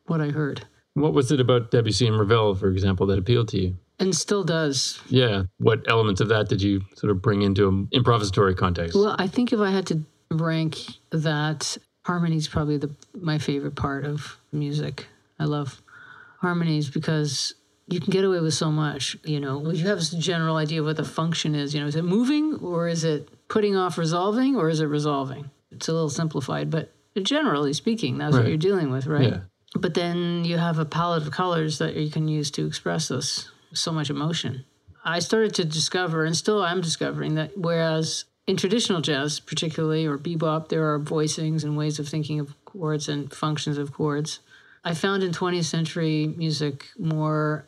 what 0.06 0.20
I 0.20 0.28
heard. 0.28 0.66
What 0.94 1.14
was 1.14 1.32
it 1.32 1.40
about 1.40 1.70
Debussy 1.70 2.06
and 2.06 2.18
Ravel, 2.18 2.54
for 2.54 2.68
example, 2.68 3.06
that 3.06 3.18
appealed 3.18 3.48
to 3.48 3.58
you? 3.58 3.76
And 4.02 4.14
still 4.14 4.44
does. 4.44 5.00
Yeah. 5.08 5.44
What 5.58 5.84
elements 5.88 6.20
of 6.20 6.28
that 6.28 6.48
did 6.48 6.60
you 6.60 6.82
sort 6.96 7.10
of 7.10 7.22
bring 7.22 7.42
into 7.42 7.68
an 7.68 7.88
improvisatory 7.94 8.56
context? 8.56 8.96
Well, 8.96 9.14
I 9.18 9.26
think 9.26 9.52
if 9.52 9.60
I 9.60 9.70
had 9.70 9.86
to 9.86 10.02
rank 10.30 10.78
that, 11.10 11.76
harmony 12.04 12.36
is 12.36 12.48
probably 12.48 12.78
the 12.78 12.90
my 13.14 13.38
favorite 13.38 13.76
part 13.76 14.04
of 14.04 14.38
music. 14.52 15.06
I 15.38 15.44
love 15.44 15.80
harmonies 16.40 16.90
because 16.90 17.54
you 17.86 18.00
can 18.00 18.10
get 18.10 18.24
away 18.24 18.40
with 18.40 18.54
so 18.54 18.70
much. 18.70 19.16
You 19.24 19.40
know, 19.40 19.70
you 19.70 19.86
have 19.86 19.98
a 19.98 20.16
general 20.16 20.56
idea 20.56 20.80
of 20.80 20.86
what 20.86 20.96
the 20.96 21.04
function 21.04 21.54
is. 21.54 21.74
You 21.74 21.80
know, 21.80 21.86
is 21.86 21.96
it 21.96 22.04
moving 22.04 22.56
or 22.56 22.88
is 22.88 23.04
it 23.04 23.28
putting 23.48 23.76
off 23.76 23.98
resolving 23.98 24.56
or 24.56 24.68
is 24.68 24.80
it 24.80 24.86
resolving? 24.86 25.50
It's 25.70 25.88
a 25.88 25.92
little 25.92 26.10
simplified, 26.10 26.70
but 26.70 26.92
generally 27.22 27.72
speaking, 27.72 28.18
that's 28.18 28.36
what 28.36 28.46
you're 28.46 28.56
dealing 28.56 28.90
with, 28.90 29.06
right? 29.06 29.30
Yeah. 29.30 29.40
But 29.74 29.94
then 29.94 30.44
you 30.44 30.58
have 30.58 30.78
a 30.78 30.84
palette 30.84 31.22
of 31.22 31.30
colors 31.30 31.78
that 31.78 31.96
you 31.96 32.10
can 32.10 32.28
use 32.28 32.50
to 32.52 32.66
express 32.66 33.08
this 33.08 33.50
so 33.72 33.92
much 33.92 34.10
emotion. 34.10 34.64
I 35.04 35.18
started 35.18 35.54
to 35.56 35.64
discover, 35.64 36.24
and 36.24 36.36
still 36.36 36.62
I'm 36.62 36.80
discovering, 36.80 37.34
that 37.34 37.56
whereas 37.56 38.24
in 38.46 38.56
traditional 38.56 39.00
jazz, 39.00 39.40
particularly, 39.40 40.06
or 40.06 40.18
bebop, 40.18 40.68
there 40.68 40.92
are 40.92 41.00
voicings 41.00 41.64
and 41.64 41.76
ways 41.76 41.98
of 41.98 42.08
thinking 42.08 42.40
of 42.40 42.54
chords 42.64 43.08
and 43.08 43.32
functions 43.32 43.78
of 43.78 43.92
chords. 43.92 44.40
I 44.84 44.94
found 44.94 45.22
in 45.22 45.32
20th 45.32 45.64
century 45.64 46.32
music 46.36 46.88
more, 46.98 47.66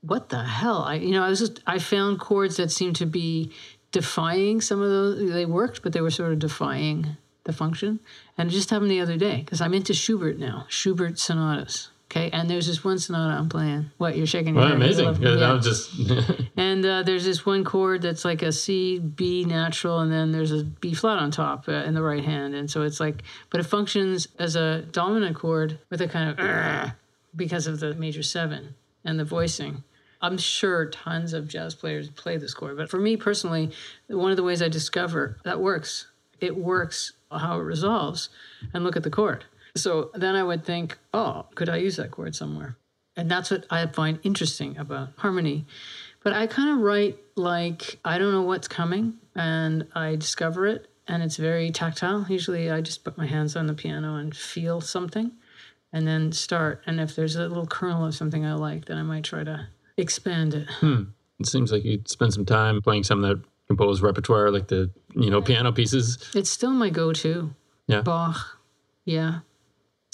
what 0.00 0.28
the 0.30 0.42
hell? 0.42 0.82
I, 0.82 0.94
you 0.94 1.12
know, 1.12 1.22
I 1.22 1.28
was 1.28 1.40
just, 1.40 1.62
I 1.66 1.78
found 1.78 2.20
chords 2.20 2.56
that 2.56 2.70
seemed 2.70 2.96
to 2.96 3.06
be 3.06 3.52
defying 3.92 4.60
some 4.60 4.80
of 4.80 4.88
those. 4.88 5.32
They 5.32 5.46
worked, 5.46 5.82
but 5.82 5.92
they 5.92 6.00
were 6.00 6.10
sort 6.10 6.32
of 6.32 6.38
defying 6.38 7.16
the 7.44 7.52
function. 7.52 8.00
And 8.36 8.50
it 8.50 8.52
just 8.52 8.70
happened 8.70 8.90
the 8.90 9.00
other 9.00 9.16
day 9.16 9.42
because 9.44 9.60
I'm 9.60 9.74
into 9.74 9.94
Schubert 9.94 10.38
now, 10.38 10.66
Schubert 10.68 11.18
sonatas. 11.18 11.90
Okay, 12.16 12.30
and 12.30 12.48
there's 12.48 12.68
this 12.68 12.84
one 12.84 12.96
sonata 13.00 13.36
I'm 13.36 13.48
playing. 13.48 13.90
What 13.98 14.16
you're 14.16 14.24
shaking 14.24 14.54
your 14.54 14.62
Well, 14.62 14.68
head? 14.68 14.76
Amazing. 14.76 15.20
Yeah, 15.20 15.52
was 15.52 15.64
just 15.64 16.40
And 16.56 16.86
uh, 16.86 17.02
there's 17.02 17.24
this 17.24 17.44
one 17.44 17.64
chord 17.64 18.02
that's 18.02 18.24
like 18.24 18.42
a 18.42 18.52
C, 18.52 19.00
B 19.00 19.44
natural, 19.44 19.98
and 19.98 20.12
then 20.12 20.30
there's 20.30 20.52
a 20.52 20.62
B 20.62 20.94
flat 20.94 21.18
on 21.18 21.32
top 21.32 21.66
uh, 21.66 21.72
in 21.72 21.92
the 21.94 22.02
right 22.02 22.24
hand. 22.24 22.54
And 22.54 22.70
so 22.70 22.82
it's 22.82 23.00
like, 23.00 23.24
but 23.50 23.58
it 23.58 23.64
functions 23.64 24.28
as 24.38 24.54
a 24.54 24.82
dominant 24.92 25.34
chord 25.34 25.80
with 25.90 26.00
a 26.02 26.06
kind 26.06 26.38
of 26.38 26.92
because 27.36 27.66
of 27.66 27.80
the 27.80 27.94
major 27.94 28.22
seven 28.22 28.76
and 29.04 29.18
the 29.18 29.24
voicing. 29.24 29.82
I'm 30.22 30.38
sure 30.38 30.86
tons 30.90 31.32
of 31.32 31.48
jazz 31.48 31.74
players 31.74 32.10
play 32.10 32.36
this 32.36 32.54
chord, 32.54 32.76
but 32.76 32.88
for 32.88 32.98
me 32.98 33.16
personally, 33.16 33.72
one 34.06 34.30
of 34.30 34.36
the 34.36 34.44
ways 34.44 34.62
I 34.62 34.68
discover 34.68 35.38
that 35.44 35.60
works, 35.60 36.06
it 36.40 36.56
works 36.56 37.12
how 37.32 37.58
it 37.58 37.64
resolves, 37.64 38.28
and 38.72 38.84
look 38.84 38.96
at 38.96 39.02
the 39.02 39.10
chord. 39.10 39.46
So 39.76 40.10
then 40.14 40.34
I 40.34 40.42
would 40.42 40.64
think, 40.64 40.98
oh, 41.12 41.46
could 41.54 41.68
I 41.68 41.76
use 41.76 41.96
that 41.96 42.10
chord 42.10 42.34
somewhere? 42.34 42.76
And 43.16 43.30
that's 43.30 43.50
what 43.50 43.66
I 43.70 43.86
find 43.86 44.18
interesting 44.22 44.76
about 44.76 45.10
harmony. 45.18 45.66
But 46.22 46.32
I 46.32 46.46
kind 46.46 46.70
of 46.70 46.78
write 46.78 47.18
like 47.36 47.98
I 48.04 48.18
don't 48.18 48.32
know 48.32 48.42
what's 48.42 48.68
coming 48.68 49.14
and 49.36 49.86
I 49.94 50.16
discover 50.16 50.66
it 50.66 50.88
and 51.06 51.22
it's 51.22 51.36
very 51.36 51.70
tactile. 51.70 52.26
Usually 52.28 52.70
I 52.70 52.80
just 52.80 53.04
put 53.04 53.18
my 53.18 53.26
hands 53.26 53.56
on 53.56 53.66
the 53.66 53.74
piano 53.74 54.16
and 54.16 54.34
feel 54.34 54.80
something 54.80 55.32
and 55.92 56.06
then 56.06 56.32
start. 56.32 56.82
And 56.86 56.98
if 57.00 57.14
there's 57.14 57.36
a 57.36 57.46
little 57.46 57.66
kernel 57.66 58.06
of 58.06 58.14
something 58.14 58.44
I 58.44 58.54
like, 58.54 58.86
then 58.86 58.96
I 58.96 59.02
might 59.02 59.24
try 59.24 59.44
to 59.44 59.68
expand 59.96 60.54
it. 60.54 60.68
Hmm. 60.68 61.04
it 61.38 61.46
seems 61.46 61.70
like 61.70 61.84
you 61.84 62.02
spend 62.06 62.34
some 62.34 62.44
time 62.44 62.80
playing 62.82 63.04
some 63.04 63.22
of 63.22 63.28
that 63.28 63.44
composed 63.66 64.02
repertoire, 64.02 64.50
like 64.50 64.68
the 64.68 64.90
you 65.14 65.30
know 65.30 65.40
piano 65.40 65.72
pieces. 65.72 66.30
It's 66.34 66.50
still 66.50 66.70
my 66.70 66.90
go 66.90 67.12
to. 67.12 67.54
Yeah. 67.86 68.00
Bach. 68.00 68.58
Yeah. 69.04 69.40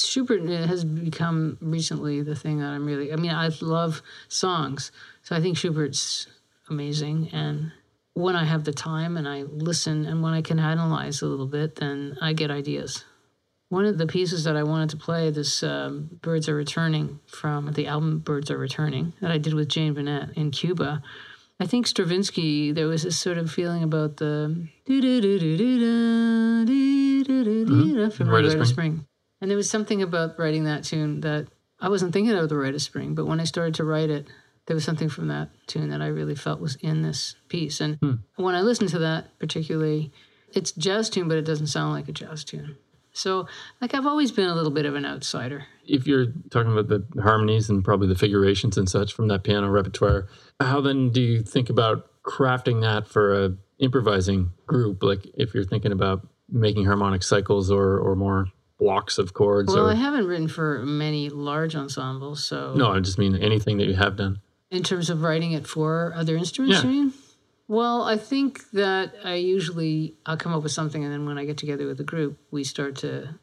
Schubert 0.07 0.49
has 0.49 0.85
become 0.85 1.59
recently 1.61 2.23
the 2.23 2.35
thing 2.35 2.59
that 2.59 2.69
I'm 2.69 2.87
really. 2.87 3.13
I 3.13 3.17
mean, 3.17 3.31
I 3.31 3.51
love 3.61 4.03
songs, 4.29 4.93
so 5.23 5.37
I 5.37 5.41
think 5.41 5.57
Schubert's 5.57 6.27
amazing. 6.69 7.31
And 7.33 7.73
when 8.15 8.37
I 8.37 8.45
have 8.45 8.65
the 8.65 8.73
time 8.73 9.17
and 9.17 9.29
I 9.29 9.43
listen 9.43 10.07
and 10.07 10.23
when 10.23 10.33
I 10.33 10.43
can 10.43 10.59
analyze 10.59 11.23
a 11.23 11.27
little 11.27 11.47
bit, 11.47 11.77
then 11.77 12.17
I 12.21 12.33
get 12.33 12.51
ideas. 12.51 13.05
One 13.69 13.85
of 13.85 13.99
the 13.99 14.07
pieces 14.07 14.45
that 14.45 14.57
I 14.57 14.65
wanted 14.65 14.91
to 14.91 14.97
play, 14.97 15.31
this 15.31 15.63
um, 15.63 16.11
"Birds 16.23 16.49
Are 16.49 16.57
Returning" 16.57 17.21
from 17.27 17.73
the 17.73 17.87
album 17.87 18.19
"Birds 18.19 18.51
Are 18.51 18.59
Returning" 18.59 19.13
that 19.21 19.31
I 19.31 19.39
did 19.39 19.55
with 19.55 19.69
Jane 19.69 19.95
Bunnett 19.95 20.37
in 20.37 20.51
Cuba. 20.51 21.03
I 21.61 21.67
think 21.67 21.87
Stravinsky, 21.87 22.73
there 22.73 22.89
was 22.89 23.03
this 23.03 23.19
sort 23.19 23.37
of 23.37 23.51
feeling 23.51 23.83
about 23.83 24.17
the 24.17 24.67
mm-hmm. 27.69 28.09
from 28.09 28.31
Red 28.31 28.51
Spring. 28.51 28.65
Spring. 28.65 29.07
And 29.41 29.51
there 29.51 29.57
was 29.57 29.71
something 29.71 30.03
about 30.03 30.39
writing 30.39 30.65
that 30.65 30.85
tune 30.85 31.21
that 31.21 31.49
I 31.81 31.89
wasn't 31.89 32.13
thinking 32.13 32.35
of 32.35 32.49
the 32.49 32.57
Rite 32.57 32.75
of 32.75 32.83
Spring, 32.83 33.15
but 33.15 33.27
when 33.27 33.41
I 33.41 33.45
started 33.45 33.75
to 33.77 33.85
write 33.85 34.11
it, 34.11 34.27
there 34.67 34.75
was 34.75 34.85
something 34.85 35.09
from 35.09 35.29
that 35.29 35.49
tune 35.67 35.91
that 35.91 36.03
I 36.03 36.09
really 36.09 36.35
felt 36.35 36.61
was 36.61 36.77
in 36.77 37.03
this 37.03 37.35
piece. 37.49 37.81
And 37.81 37.97
hmm. 37.97 38.13
when 38.37 38.55
I 38.55 38.61
listen 38.61 38.87
to 38.89 38.99
that 39.01 39.39
particularly, 39.39 40.13
it's 40.53 40.73
jazz 40.73 41.09
tune, 41.09 41.29
but 41.29 41.39
it 41.39 41.45
doesn't 41.45 41.69
sound 41.69 41.93
like 41.93 42.09
a 42.09 42.13
jazz 42.13 42.45
tune. 42.45 42.77
So, 43.13 43.49
like, 43.81 43.95
I've 43.95 44.07
always 44.07 44.31
been 44.31 44.49
a 44.49 44.55
little 44.55 44.71
bit 44.71 44.87
of 44.87 44.95
an 44.95 45.05
outsider. 45.05 45.67
If 45.85 46.07
you're 46.07 46.27
talking 46.51 46.73
about 46.73 46.89
the 46.89 47.05
harmonies 47.21 47.69
and 47.69 47.85
probably 47.85 48.07
the 48.07 48.15
figurations 48.15 48.79
and 48.79 48.89
such 48.89 49.13
from 49.13 49.27
that 49.29 49.43
piano 49.43 49.69
repertoire, 49.69 50.29
how 50.61 50.81
then 50.81 51.11
do 51.11 51.21
you 51.21 51.43
think 51.43 51.71
about 51.71 52.09
crafting 52.23 52.83
that 52.83 53.09
for 53.09 53.45
a 53.45 53.57
improvising 53.81 54.53
group? 54.67 55.03
Like 55.03 55.27
if 55.35 55.55
you're 55.55 55.65
thinking 55.65 55.91
about 55.91 56.27
making 56.49 56.85
harmonic 56.85 57.23
cycles 57.23 57.71
or 57.71 57.99
or 57.99 58.15
more 58.15 58.47
blocks 58.81 59.19
of 59.19 59.35
chords 59.35 59.73
Well, 59.73 59.87
or 59.87 59.91
I 59.93 59.95
haven't 59.95 60.27
written 60.27 60.49
for 60.49 60.83
many 60.85 61.29
large 61.29 61.77
ensembles, 61.77 62.43
so 62.43 62.75
no, 62.75 62.91
I 62.91 62.99
just 63.01 63.19
mean 63.19 63.37
anything 63.37 63.77
that 63.79 63.87
you 63.87 63.95
have 63.95 64.17
done. 64.17 64.41
in 64.71 64.83
terms 64.83 65.11
of 65.11 65.23
writing 65.23 65.53
it 65.53 65.67
for 65.67 66.13
other 66.17 66.37
instruments, 66.37 66.83
Yeah. 66.83 66.91
you 66.91 66.97
mean? 67.05 67.13
Well, 67.69 68.03
I 68.03 68.17
think 68.17 68.69
that 68.73 69.15
I 69.23 69.35
usually 69.35 70.15
I'll 70.27 70.37
come 70.37 70.53
up 70.53 70.63
with 70.65 70.73
something, 70.73 71.05
and 71.05 71.13
then 71.13 71.25
when 71.27 71.39
I 71.39 71.45
get 71.45 71.57
together 71.59 71.87
with 71.87 71.99
the 71.99 72.05
group, 72.05 72.39
we 72.51 72.65
start 72.65 72.97
to 72.97 73.35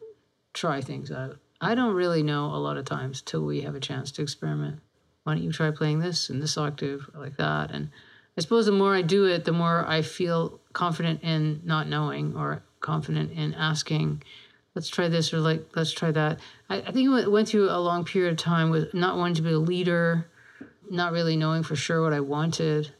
try 0.53 0.81
things 0.81 1.11
out. 1.11 1.37
I 1.61 1.75
don't 1.75 1.93
really 1.95 2.23
know 2.23 2.47
a 2.47 2.57
lot 2.67 2.77
of 2.77 2.85
times 2.85 3.21
till 3.21 3.45
we 3.45 3.61
have 3.61 3.75
a 3.75 3.79
chance 3.79 4.11
to 4.13 4.21
experiment. 4.21 4.79
Why 5.23 5.35
don't 5.35 5.43
you 5.43 5.51
try 5.51 5.71
playing 5.71 5.99
this 5.99 6.29
in 6.29 6.39
this 6.39 6.57
octave 6.57 7.09
like 7.15 7.37
that? 7.37 7.71
And 7.71 7.89
I 8.37 8.41
suppose 8.41 8.65
the 8.65 8.71
more 8.71 8.95
I 8.95 9.01
do 9.01 9.25
it, 9.25 9.45
the 9.45 9.51
more 9.53 9.85
I 9.87 10.01
feel 10.01 10.59
confident 10.73 11.21
in 11.23 11.61
not 11.63 11.87
knowing 11.87 12.35
or 12.35 12.63
confident 12.81 13.31
in 13.31 13.53
asking. 13.53 14.23
Let's 14.77 14.89
try 14.89 15.07
this 15.07 15.33
or 15.33 15.39
like 15.39 15.75
let's 15.75 15.91
try 15.91 16.11
that. 16.11 16.39
I, 16.69 16.75
I 16.81 16.91
think 16.91 17.09
I 17.09 17.27
went- 17.27 17.49
through 17.49 17.71
a 17.71 17.79
long 17.81 18.05
period 18.05 18.33
of 18.33 18.37
time 18.37 18.69
with 18.69 18.93
not 18.93 19.17
wanting 19.17 19.33
to 19.37 19.41
be 19.41 19.51
a 19.53 19.57
leader, 19.57 20.27
not 20.91 21.13
really 21.13 21.35
knowing 21.35 21.63
for 21.63 21.75
sure 21.75 22.03
what 22.03 22.13
I 22.13 22.19
wanted, 22.19 22.91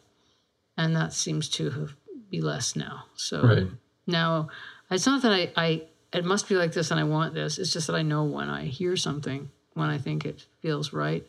and 0.75 0.95
that 0.95 1.13
seems 1.13 1.47
to 1.49 1.89
be 2.31 2.41
less 2.41 2.75
now. 2.75 3.03
So 3.15 3.43
Right. 3.43 3.67
now 4.07 4.49
it's 4.89 5.05
not 5.05 5.21
that 5.21 5.31
I, 5.31 5.51
I 5.55 5.83
it 6.11 6.25
must 6.25 6.49
be 6.49 6.55
like 6.55 6.71
this 6.73 6.89
and 6.89 6.99
I 6.99 7.03
want 7.03 7.35
this. 7.35 7.59
It's 7.59 7.71
just 7.73 7.85
that 7.85 7.95
I 7.95 8.01
know 8.01 8.23
when 8.23 8.49
I 8.49 8.65
hear 8.65 8.95
something, 8.97 9.51
when 9.75 9.89
I 9.91 9.99
think 9.99 10.25
it 10.25 10.47
feels 10.63 10.91
right, 10.93 11.27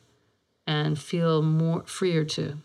and 0.66 0.98
feel 0.98 1.42
more 1.42 1.82
freer 1.84 2.24
to 2.24 2.56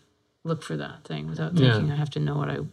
look 0.42 0.62
for 0.62 0.78
that 0.78 1.04
thing 1.04 1.28
without 1.28 1.52
Yeah. 1.54 1.72
thinking 1.74 1.92
I 1.92 1.96
have 1.96 2.08
to 2.12 2.18
know 2.20 2.36
what 2.36 2.48
I 2.48 2.60
want. 2.60 2.72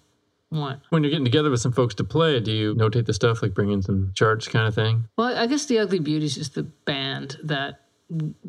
When 0.51 1.03
you're 1.03 1.11
getting 1.11 1.25
together 1.25 1.49
with 1.49 1.61
some 1.61 1.71
folks 1.71 1.95
to 1.95 2.03
play, 2.03 2.39
do 2.41 2.51
you 2.51 2.75
notate 2.75 3.05
the 3.05 3.13
stuff 3.13 3.41
like 3.41 3.53
bring 3.53 3.71
in 3.71 3.81
some 3.81 4.11
charts 4.13 4.49
kind 4.49 4.67
of 4.67 4.75
thing? 4.75 5.07
Well, 5.17 5.37
I 5.37 5.47
guess 5.47 5.65
the 5.65 5.79
Ugly 5.79 5.99
Beauties 5.99 6.37
is 6.37 6.49
the 6.49 6.63
band 6.63 7.37
that 7.43 7.79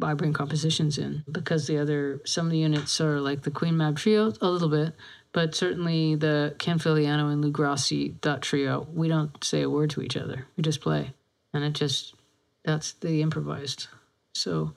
I 0.02 0.14
bring 0.14 0.32
compositions 0.32 0.98
in 0.98 1.22
because 1.30 1.68
the 1.68 1.78
other 1.78 2.20
some 2.24 2.46
of 2.46 2.52
the 2.52 2.58
units 2.58 3.00
are 3.00 3.20
like 3.20 3.42
the 3.42 3.52
Queen 3.52 3.76
Mab 3.76 3.96
trio 3.96 4.32
a 4.40 4.48
little 4.48 4.68
bit, 4.68 4.94
but 5.32 5.54
certainly 5.54 6.16
the 6.16 6.56
Ken 6.58 6.80
Filiano 6.80 7.28
and 7.28 7.40
Lou 7.40 7.52
Grassi 7.52 8.16
that 8.22 8.42
trio 8.42 8.88
we 8.92 9.06
don't 9.06 9.42
say 9.44 9.62
a 9.62 9.70
word 9.70 9.90
to 9.90 10.02
each 10.02 10.16
other. 10.16 10.48
We 10.56 10.62
just 10.62 10.80
play, 10.80 11.12
and 11.54 11.62
it 11.62 11.74
just 11.74 12.16
that's 12.64 12.92
the 12.94 13.22
improvised. 13.22 13.86
So 14.34 14.74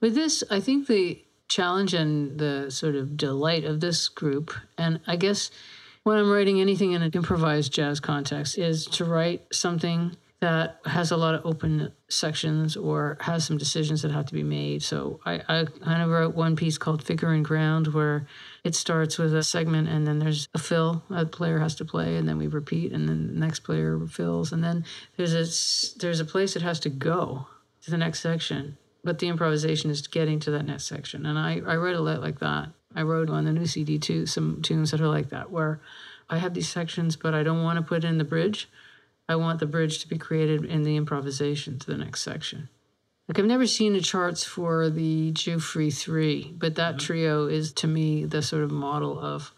with 0.00 0.14
this, 0.14 0.44
I 0.50 0.60
think 0.60 0.86
the 0.86 1.24
challenge 1.48 1.94
and 1.94 2.38
the 2.38 2.70
sort 2.70 2.96
of 2.96 3.16
delight 3.16 3.64
of 3.64 3.80
this 3.80 4.08
group, 4.08 4.52
and 4.76 5.00
I 5.06 5.16
guess 5.16 5.50
when 6.06 6.18
I'm 6.18 6.30
writing 6.30 6.60
anything 6.60 6.92
in 6.92 7.02
an 7.02 7.10
improvised 7.10 7.72
jazz 7.72 7.98
context, 7.98 8.58
is 8.58 8.86
to 8.86 9.04
write 9.04 9.42
something 9.52 10.16
that 10.38 10.78
has 10.84 11.10
a 11.10 11.16
lot 11.16 11.34
of 11.34 11.44
open 11.44 11.90
sections 12.08 12.76
or 12.76 13.18
has 13.22 13.44
some 13.44 13.58
decisions 13.58 14.02
that 14.02 14.12
have 14.12 14.24
to 14.26 14.32
be 14.32 14.44
made. 14.44 14.84
So 14.84 15.18
I, 15.26 15.42
I 15.48 15.64
kind 15.64 16.02
of 16.02 16.10
wrote 16.10 16.36
one 16.36 16.54
piece 16.54 16.78
called 16.78 17.02
Figure 17.02 17.32
and 17.32 17.44
Ground 17.44 17.88
where 17.88 18.28
it 18.62 18.76
starts 18.76 19.18
with 19.18 19.34
a 19.34 19.42
segment 19.42 19.88
and 19.88 20.06
then 20.06 20.20
there's 20.20 20.48
a 20.54 20.60
fill 20.60 21.02
a 21.10 21.26
player 21.26 21.58
has 21.58 21.74
to 21.74 21.84
play 21.84 22.16
and 22.16 22.28
then 22.28 22.38
we 22.38 22.46
repeat 22.46 22.92
and 22.92 23.08
then 23.08 23.26
the 23.26 23.40
next 23.40 23.60
player 23.60 23.98
fills 24.06 24.52
and 24.52 24.62
then 24.62 24.84
there's 25.16 25.34
a 25.34 25.98
there's 25.98 26.20
a 26.20 26.24
place 26.24 26.54
it 26.54 26.62
has 26.62 26.78
to 26.78 26.88
go 26.88 27.48
to 27.82 27.90
the 27.90 27.98
next 27.98 28.20
section. 28.20 28.78
But 29.02 29.18
the 29.18 29.26
improvisation 29.26 29.90
is 29.90 30.06
getting 30.06 30.38
to 30.40 30.52
that 30.52 30.66
next 30.66 30.84
section. 30.84 31.26
And 31.26 31.36
i 31.36 31.54
i 31.66 31.74
wrote 31.74 31.96
a 31.96 32.00
lot 32.00 32.20
like 32.20 32.38
that 32.38 32.68
i 32.96 33.02
wrote 33.02 33.30
on 33.30 33.44
the 33.44 33.52
new 33.52 33.66
cd 33.66 33.98
too 33.98 34.26
some 34.26 34.60
tunes 34.62 34.90
that 34.90 35.00
are 35.00 35.08
like 35.08 35.28
that 35.30 35.50
where 35.50 35.80
i 36.28 36.38
have 36.38 36.54
these 36.54 36.68
sections 36.68 37.16
but 37.16 37.34
i 37.34 37.42
don't 37.42 37.62
want 37.62 37.76
to 37.76 37.82
put 37.82 38.04
in 38.04 38.18
the 38.18 38.24
bridge 38.24 38.68
i 39.28 39.36
want 39.36 39.60
the 39.60 39.66
bridge 39.66 40.00
to 40.00 40.08
be 40.08 40.18
created 40.18 40.64
in 40.64 40.82
the 40.82 40.96
improvisation 40.96 41.78
to 41.78 41.86
the 41.86 41.96
next 41.96 42.22
section 42.22 42.68
like 43.28 43.38
I've 43.38 43.46
never 43.46 43.66
seen 43.66 43.94
the 43.94 44.00
charts 44.00 44.44
for 44.44 44.88
the 44.88 45.32
Giuffre 45.32 45.92
three, 45.92 46.54
but 46.56 46.76
that 46.76 46.90
mm-hmm. 46.90 46.98
trio 46.98 47.46
is 47.46 47.72
to 47.74 47.86
me 47.88 48.24
the 48.24 48.40
sort 48.40 48.62
of 48.62 48.70
model 48.70 49.18
of 49.18 49.52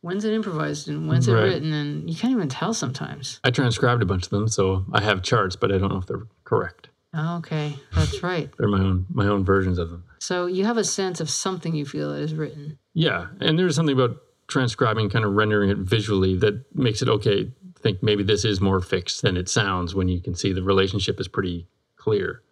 when's 0.00 0.24
it 0.24 0.32
improvised 0.32 0.88
and 0.88 1.08
when's 1.08 1.28
Right. 1.28 1.42
it 1.42 1.44
written, 1.44 1.72
and 1.72 2.10
you 2.10 2.16
can't 2.16 2.32
even 2.32 2.48
tell 2.48 2.74
sometimes. 2.74 3.40
I 3.44 3.50
transcribed 3.50 4.02
a 4.02 4.06
bunch 4.06 4.24
of 4.24 4.30
them, 4.30 4.48
so 4.48 4.84
I 4.92 5.02
have 5.02 5.22
charts, 5.22 5.56
but 5.56 5.72
I 5.72 5.78
don't 5.78 5.90
know 5.90 5.98
if 5.98 6.06
they're 6.06 6.26
correct. 6.44 6.88
Okay, 7.14 7.76
that's 7.94 8.22
right. 8.22 8.50
They're 8.58 8.68
my 8.68 8.80
own 8.80 9.06
my 9.10 9.26
own 9.26 9.44
versions 9.44 9.78
of 9.78 9.90
them. 9.90 10.04
So 10.18 10.46
you 10.46 10.64
have 10.64 10.76
a 10.76 10.84
sense 10.84 11.20
of 11.20 11.30
something 11.30 11.74
you 11.74 11.86
feel 11.86 12.12
is 12.12 12.34
written. 12.34 12.78
Yeah, 12.94 13.28
and 13.40 13.58
there's 13.58 13.76
something 13.76 13.94
about 13.94 14.18
transcribing, 14.48 15.10
kind 15.10 15.24
of 15.24 15.32
rendering 15.32 15.70
it 15.70 15.78
visually, 15.78 16.36
that 16.38 16.64
makes 16.74 17.02
it 17.02 17.08
okay. 17.08 17.52
Think 17.80 18.02
maybe 18.02 18.22
this 18.22 18.44
is 18.44 18.60
more 18.60 18.80
fixed 18.80 19.22
than 19.22 19.36
it 19.36 19.48
sounds 19.48 19.94
when 19.94 20.08
you 20.08 20.20
can 20.20 20.34
see 20.34 20.52
the 20.52 20.62
relationship 20.62 21.20
is 21.20 21.28
pretty 21.28 21.68
clear. 21.96 22.42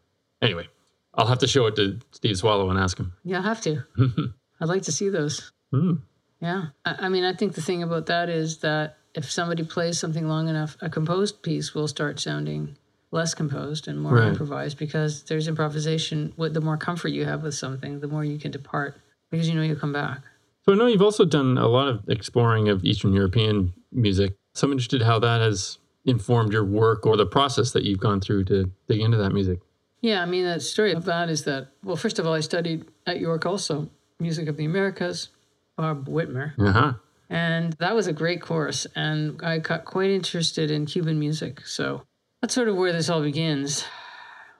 Anyway, 0.42 0.68
I'll 1.14 1.26
have 1.26 1.38
to 1.38 1.46
show 1.46 1.66
it 1.66 1.76
to 1.76 1.98
Steve 2.12 2.36
Swallow 2.36 2.70
and 2.70 2.78
ask 2.78 2.98
him. 2.98 3.14
Yeah, 3.24 3.38
I 3.38 3.42
have 3.42 3.60
to. 3.62 3.82
I'd 4.60 4.68
like 4.68 4.82
to 4.82 4.92
see 4.92 5.08
those. 5.08 5.50
Hmm. 5.72 5.94
Yeah. 6.40 6.66
I, 6.84 7.06
I 7.06 7.08
mean, 7.08 7.24
I 7.24 7.32
think 7.32 7.54
the 7.54 7.62
thing 7.62 7.82
about 7.82 8.06
that 8.06 8.28
is 8.28 8.58
that 8.58 8.98
if 9.14 9.30
somebody 9.30 9.64
plays 9.64 9.98
something 9.98 10.28
long 10.28 10.48
enough, 10.48 10.76
a 10.80 10.90
composed 10.90 11.42
piece 11.42 11.74
will 11.74 11.88
start 11.88 12.20
sounding 12.20 12.76
less 13.14 13.32
composed 13.32 13.88
and 13.88 13.98
more 14.00 14.16
Right. 14.16 14.28
improvised 14.28 14.76
because 14.76 15.22
there's 15.22 15.48
improvisation. 15.48 16.32
With 16.36 16.52
the 16.52 16.60
more 16.60 16.76
comfort 16.76 17.08
you 17.08 17.24
have 17.24 17.42
with 17.42 17.54
something, 17.54 18.00
the 18.00 18.08
more 18.08 18.24
you 18.24 18.38
can 18.38 18.50
depart 18.50 19.00
because 19.30 19.48
you 19.48 19.54
know 19.54 19.62
you'll 19.62 19.76
come 19.76 19.92
back. 19.92 20.20
So 20.64 20.72
I 20.72 20.76
know 20.76 20.86
you've 20.86 21.02
also 21.02 21.24
done 21.24 21.56
a 21.56 21.68
lot 21.68 21.88
of 21.88 22.08
exploring 22.08 22.68
of 22.68 22.84
Eastern 22.84 23.12
European 23.12 23.72
music. 23.92 24.34
So 24.54 24.66
I'm 24.66 24.72
interested 24.72 25.02
how 25.02 25.18
that 25.20 25.40
has 25.40 25.78
informed 26.04 26.52
your 26.52 26.64
work 26.64 27.06
or 27.06 27.16
the 27.16 27.26
process 27.26 27.70
that 27.72 27.84
you've 27.84 28.00
gone 28.00 28.20
through 28.20 28.44
to 28.44 28.70
dig 28.88 29.00
into 29.00 29.16
that 29.18 29.30
music. 29.32 29.60
Yeah, 30.00 30.20
I 30.22 30.26
mean, 30.26 30.44
the 30.44 30.60
story 30.60 30.92
of 30.92 31.04
that 31.06 31.30
is 31.30 31.44
that, 31.44 31.68
well, 31.82 31.96
first 31.96 32.18
of 32.18 32.26
all, 32.26 32.34
I 32.34 32.40
studied 32.40 32.84
at 33.06 33.20
York 33.20 33.46
also, 33.46 33.88
music 34.20 34.48
of 34.48 34.56
the 34.56 34.64
Americas, 34.64 35.28
Bob 35.76 36.06
Witmer. 36.08 36.52
Uh 36.58 36.72
huh. 36.72 36.92
And 37.30 37.72
that 37.74 37.94
was 37.94 38.06
a 38.06 38.12
great 38.12 38.40
course. 38.42 38.86
And 38.94 39.40
I 39.42 39.58
got 39.58 39.84
quite 39.86 40.10
interested 40.10 40.70
in 40.70 40.84
Cuban 40.86 41.18
music. 41.18 41.66
So 41.66 42.02
that's 42.44 42.52
sort 42.52 42.68
of 42.68 42.76
where 42.76 42.92
this 42.92 43.08
all 43.08 43.22
begins. 43.22 43.86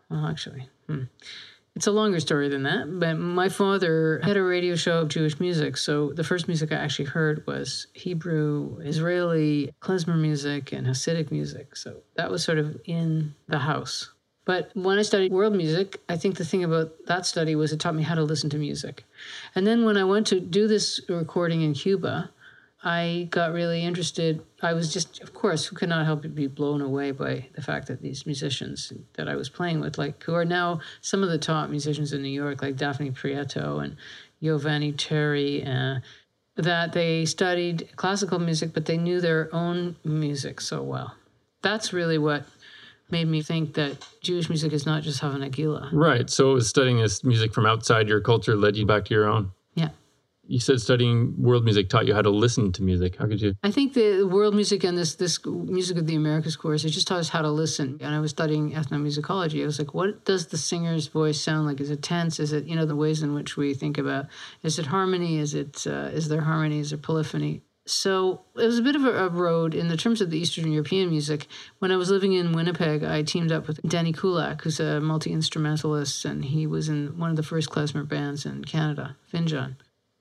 Well, 0.09 0.25
actually, 0.25 0.70
hmm. 0.88 1.03
it's 1.77 1.87
a 1.87 1.92
longer 1.92 2.18
story 2.18 2.49
than 2.49 2.62
that. 2.62 2.99
But 2.99 3.18
my 3.18 3.51
father 3.51 4.23
had 4.25 4.38
a 4.38 4.42
radio 4.42 4.75
show 4.75 5.01
of 5.01 5.09
Jewish 5.09 5.38
music. 5.38 5.77
So 5.77 6.14
the 6.14 6.25
first 6.25 6.49
music 6.49 6.73
I 6.73 6.77
actually 6.77 7.11
heard 7.11 7.47
was 7.47 7.88
Hebrew, 7.92 8.79
Israeli, 8.81 9.70
klezmer 9.83 10.18
music, 10.18 10.73
and 10.73 10.87
Hasidic 10.87 11.31
music. 11.31 11.77
So 11.77 11.99
that 12.16 12.31
was 12.31 12.42
sort 12.42 12.57
of 12.57 12.81
in 12.87 13.35
the 13.49 13.59
house. 13.59 14.11
But 14.47 14.70
when 14.73 14.99
I 14.99 15.03
studied 15.03 15.35
world 15.35 15.55
music, 15.55 16.01
I 16.09 16.16
think 16.16 16.37
the 16.38 16.44
thing 16.47 16.64
about 16.64 16.90
that 17.05 17.27
study 17.27 17.55
was 17.55 17.70
it 17.70 17.81
taught 17.81 17.94
me 17.94 18.03
how 18.03 18.14
to 18.14 18.25
listen 18.25 18.49
to 18.49 18.57
music. 18.57 19.05
And 19.55 19.66
then 19.66 19.85
when 19.85 19.99
I 19.99 20.05
went 20.05 20.27
to 20.29 20.40
do 20.40 20.66
this 20.66 21.03
recording 21.11 21.61
in 21.61 21.75
Cuba, 21.75 22.31
I 22.87 23.29
got 23.31 23.55
really 23.55 23.83
interested. 23.83 24.42
I 24.61 24.75
was 24.75 24.92
just, 24.92 25.23
of 25.23 25.33
course, 25.33 25.64
who 25.64 25.75
could 25.75 25.88
not 25.88 26.05
help 26.05 26.20
but 26.20 26.35
be 26.35 26.47
blown 26.47 26.83
away 26.83 27.12
by 27.12 27.49
the 27.55 27.62
fact 27.62 27.88
that 27.88 28.03
these 28.03 28.27
musicians 28.27 28.92
that 29.14 29.27
I 29.27 29.37
was 29.37 29.49
playing 29.49 29.81
with, 29.81 29.97
like 29.97 30.23
who 30.23 30.35
are 30.35 30.44
now 30.44 30.81
some 31.01 31.23
of 31.23 31.31
the 31.31 31.38
top 31.38 31.70
musicians 31.70 32.12
in 32.12 32.20
New 32.20 32.29
York, 32.29 32.61
like 32.61 32.77
Dafnis 32.77 33.14
Prieto 33.14 33.83
and 33.83 33.97
Yosvany 34.42 34.94
Terry, 34.97 35.64
uh, 35.64 36.01
that 36.57 36.92
they 36.92 37.25
studied 37.25 37.88
classical 37.97 38.38
music, 38.38 38.75
but 38.75 38.85
they 38.85 38.99
knew 38.99 39.20
their 39.20 39.49
own 39.55 39.97
music 40.05 40.61
so 40.61 40.83
well. 40.83 41.14
That's 41.62 41.94
really 41.94 42.18
what 42.18 42.44
made 43.11 43.29
me 43.29 43.42
think 43.42 43.75
that 43.75 44.07
Jewish 44.20 44.51
music 44.51 44.75
is 44.75 44.85
not 44.85 45.03
just 45.03 45.20
Hava 45.20 45.38
Nagila. 45.38 45.88
Right. 45.92 46.29
So 46.29 46.51
it 46.51 46.55
was 46.55 46.68
studying 46.68 46.99
this 46.99 47.25
music 47.25 47.55
from 47.55 47.64
outside 47.64 48.09
your 48.09 48.20
culture 48.20 48.57
led 48.57 48.77
you 48.77 48.85
back 48.85 49.07
to 49.07 49.14
your 49.14 49.27
own. 49.27 49.53
You 50.46 50.61
said 50.61 50.80
studying 50.80 51.35
world 51.40 51.64
music 51.64 51.88
taught 51.88 52.07
you 52.07 52.14
how 52.14 52.22
to 52.22 52.30
listen 52.30 52.72
to 52.72 52.83
music. 52.83 53.16
How 53.16 53.26
could 53.26 53.40
you? 53.40 53.54
I 53.62 53.70
think 53.70 53.94
the 53.94 54.24
world 54.24 54.54
music 54.54 54.85
and 54.85 54.96
this 54.96 55.14
this 55.14 55.44
music 55.46 55.96
of 55.96 56.07
the 56.07 56.16
Americas 56.16 56.57
course, 56.57 56.85
it 56.85 56.90
just 56.90 57.09
taught 57.09 57.20
us 57.20 57.30
how 57.30 57.42
to 57.42 57.50
listen. 57.50 57.98
And 58.00 58.14
I 58.14 58.20
was 58.20 58.30
studying 58.30 58.72
ethnomusicology. 58.72 59.62
I 59.62 59.66
was 59.66 59.78
like, 59.78 59.94
what 59.94 60.24
does 60.24 60.48
the 60.48 60.59
singer's 60.59 61.09
voice 61.09 61.40
sound 61.40 61.66
like? 61.66 61.80
Is 61.80 61.90
it 61.90 62.02
tense? 62.02 62.38
Is 62.38 62.52
it 62.52 62.64
you 62.64 62.76
know 62.76 62.85
the 62.85 62.96
ways 62.96 63.22
in 63.22 63.35
which 63.35 63.57
we 63.57 63.72
think 63.74 63.96
about? 63.96 64.26
Is 64.62 64.78
it 64.78 64.87
harmony? 64.87 65.38
Is 65.38 65.54
it 65.54 65.87
uh, 65.87 66.11
is 66.12 66.28
there 66.28 66.42
harmony? 66.42 66.80
Is 66.80 66.90
there 66.90 66.98
polyphony? 66.98 67.62
So 67.87 68.40
it 68.57 68.64
was 68.64 68.78
a 68.78 68.83
bit 68.83 68.96
of 68.96 69.04
a, 69.04 69.26
a 69.26 69.28
road 69.28 69.74
in 69.74 69.88
the 69.88 69.96
terms 69.96 70.22
of 70.22 70.30
the 70.30 70.38
Eastern 70.38 70.72
European 70.72 71.11
music. 71.11 71.48
When 71.80 71.90
I 71.90 71.96
was 71.96 72.11
living 72.11 72.33
in 72.33 72.52
Winnipeg, 72.52 73.04
I 73.04 73.22
teamed 73.22 73.52
up 73.52 73.66
with 73.66 73.83
Danny 73.83 74.12
Koulack, 74.12 74.62
who's 74.62 74.80
a 74.80 75.00
multi 75.00 75.33
instrumentalist, 75.33 76.24
and 76.24 76.44
he 76.44 76.66
was 76.66 76.88
in 76.88 77.18
one 77.18 77.28
of 77.28 77.37
the 77.37 77.42
first 77.42 77.68
klezmer 77.68 78.09
bands 78.09 78.46
in 78.46 78.64
Canada, 78.64 79.16
Finjan 79.30 79.76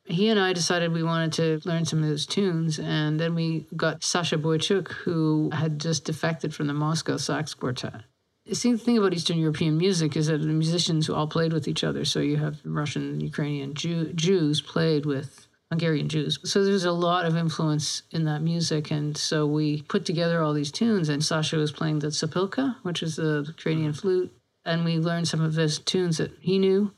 he 0.06 0.28
and 0.30 0.40
I 0.40 0.54
decided 0.54 0.92
we 0.92 1.04
wanted 1.04 1.34
to 1.34 1.68
learn 1.68 1.86
some 1.86 2.04
of 2.04 2.10
those 2.10 2.26
tunes, 2.26 2.80
and 2.80 3.20
then 3.20 3.36
we 3.36 3.66
got 3.76 4.04
Sasha 4.04 4.38
Boychuk, 4.38 4.92
who 4.92 5.50
had 5.52 5.80
just 5.80 6.06
defected 6.06 6.54
from 6.54 6.68
the 6.68 6.74
Moscow 6.74 7.18
Sax 7.18 7.54
Quartet. 7.54 8.02
See, 8.52 8.74
the 8.74 8.78
thing 8.78 8.98
about 8.98 9.14
Eastern 9.14 9.38
European 9.38 9.78
music 9.78 10.18
is 10.18 10.28
that 10.28 10.40
the 10.40 10.48
musicians 10.48 11.10
all 11.10 11.28
played 11.28 11.54
with 11.54 11.68
each 11.68 11.84
other. 11.86 12.04
So 12.04 12.20
you 12.20 12.36
have 12.38 12.60
Russian, 12.66 13.22
Ukrainian 13.22 13.74
Jew, 13.74 14.12
Jews 14.14 14.60
played 14.60 15.06
with 15.06 15.48
Hungarian 15.72 16.10
Jews. 16.10 16.38
So 16.44 16.66
there's 16.66 16.84
a 16.84 16.92
lot 16.92 17.26
of 17.26 17.38
influence 17.38 18.04
in 18.12 18.26
that 18.26 18.42
music. 18.42 18.92
And 18.92 19.18
so 19.18 19.46
we 19.46 19.84
put 19.84 20.06
together 20.06 20.42
all 20.42 20.54
these 20.54 20.74
tunes, 20.74 21.08
and 21.08 21.24
Sasha 21.24 21.56
was 21.56 21.72
playing 21.72 22.00
the 22.00 22.08
sopilka, 22.08 22.76
which 22.84 23.02
is 23.02 23.16
the 23.16 23.46
Ukrainian 23.48 23.92
mm-hmm. 23.92 24.02
flute. 24.02 24.34
And 24.66 24.84
we 24.84 24.98
learned 24.98 25.30
some 25.30 25.42
of 25.42 25.56
his 25.56 25.80
tunes 25.80 26.18
that 26.18 26.32
he 26.42 26.60
knew. 26.60 26.92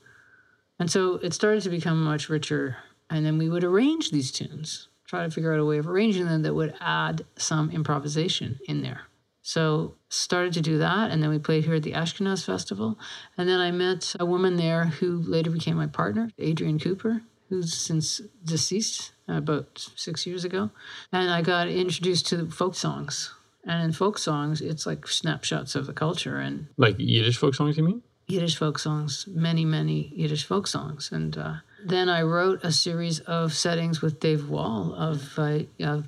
And 0.80 0.90
so 0.90 1.14
it 1.14 1.32
started 1.32 1.62
to 1.62 1.70
become 1.70 2.02
much 2.02 2.28
richer. 2.28 2.76
And 3.10 3.24
then 3.24 3.38
we 3.38 3.48
would 3.48 3.64
arrange 3.64 4.10
these 4.10 4.32
tunes, 4.32 4.88
try 5.06 5.22
to 5.22 5.30
figure 5.30 5.52
out 5.52 5.60
a 5.60 5.64
way 5.64 5.78
of 5.78 5.88
arranging 5.88 6.26
them 6.26 6.42
that 6.42 6.54
would 6.54 6.74
add 6.80 7.24
some 7.36 7.70
improvisation 7.70 8.58
in 8.66 8.82
there. 8.82 9.02
So 9.42 9.94
started 10.08 10.52
to 10.54 10.60
do 10.60 10.78
that, 10.78 11.12
and 11.12 11.22
then 11.22 11.30
we 11.30 11.38
played 11.38 11.64
here 11.64 11.74
at 11.74 11.84
the 11.84 11.92
Ashkenaz 11.92 12.44
Festival. 12.44 12.98
And 13.38 13.48
then 13.48 13.60
I 13.60 13.70
met 13.70 14.16
a 14.18 14.26
woman 14.26 14.56
there 14.56 14.86
who 14.86 15.18
later 15.18 15.50
became 15.50 15.76
my 15.76 15.86
partner, 15.86 16.30
Adrienne 16.40 16.80
Cooper, 16.80 17.22
who's 17.48 17.72
since 17.72 18.20
deceased 18.44 19.12
uh, 19.28 19.34
about 19.34 19.88
six 19.94 20.26
years 20.26 20.44
ago. 20.44 20.70
And 21.12 21.30
I 21.30 21.42
got 21.42 21.68
introduced 21.68 22.26
to 22.28 22.50
folk 22.50 22.74
songs. 22.74 23.32
And 23.64 23.84
in 23.84 23.92
folk 23.92 24.18
songs, 24.18 24.60
it's 24.60 24.84
like 24.84 25.06
snapshots 25.06 25.76
of 25.76 25.86
the 25.86 25.92
culture. 25.92 26.38
And 26.38 26.66
Like 26.76 26.96
Yiddish 26.98 27.36
folk 27.36 27.54
songs, 27.54 27.76
you 27.76 27.84
mean? 27.84 28.02
Yiddish 28.26 28.56
folk 28.56 28.80
songs, 28.80 29.26
many, 29.28 29.64
many 29.64 30.12
Yiddish 30.16 30.44
folk 30.44 30.66
songs. 30.66 31.10
And 31.12 31.38
uh, 31.38 31.54
then 31.88 32.08
I 32.08 32.22
wrote 32.22 32.64
a 32.64 32.72
series 32.72 33.20
of 33.20 33.52
settings 33.52 34.02
with 34.02 34.18
Dave 34.18 34.48
Wall 34.48 34.92
of 34.94 35.38
uh, 35.38 35.60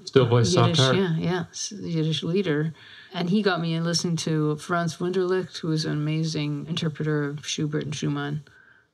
Still 0.05 0.27
voice, 0.27 0.55
Yiddish, 0.55 0.79
heart. 0.79 0.97
yeah, 0.97 1.17
yeah, 1.17 1.45
Yiddish 1.71 2.23
lieder. 2.23 2.75
And 3.15 3.31
he 3.31 3.43
got 3.43 3.61
me 3.61 3.75
in 3.75 3.85
listening 3.85 4.17
to 4.17 4.57
Franz 4.57 4.97
Wunderlich, 4.97 5.59
who 5.59 5.71
is 5.71 5.85
an 5.85 5.93
amazing 5.93 6.67
interpreter 6.69 7.31
of 7.31 7.47
Schubert 7.47 7.85
and 7.85 7.95
Schumann 7.95 8.43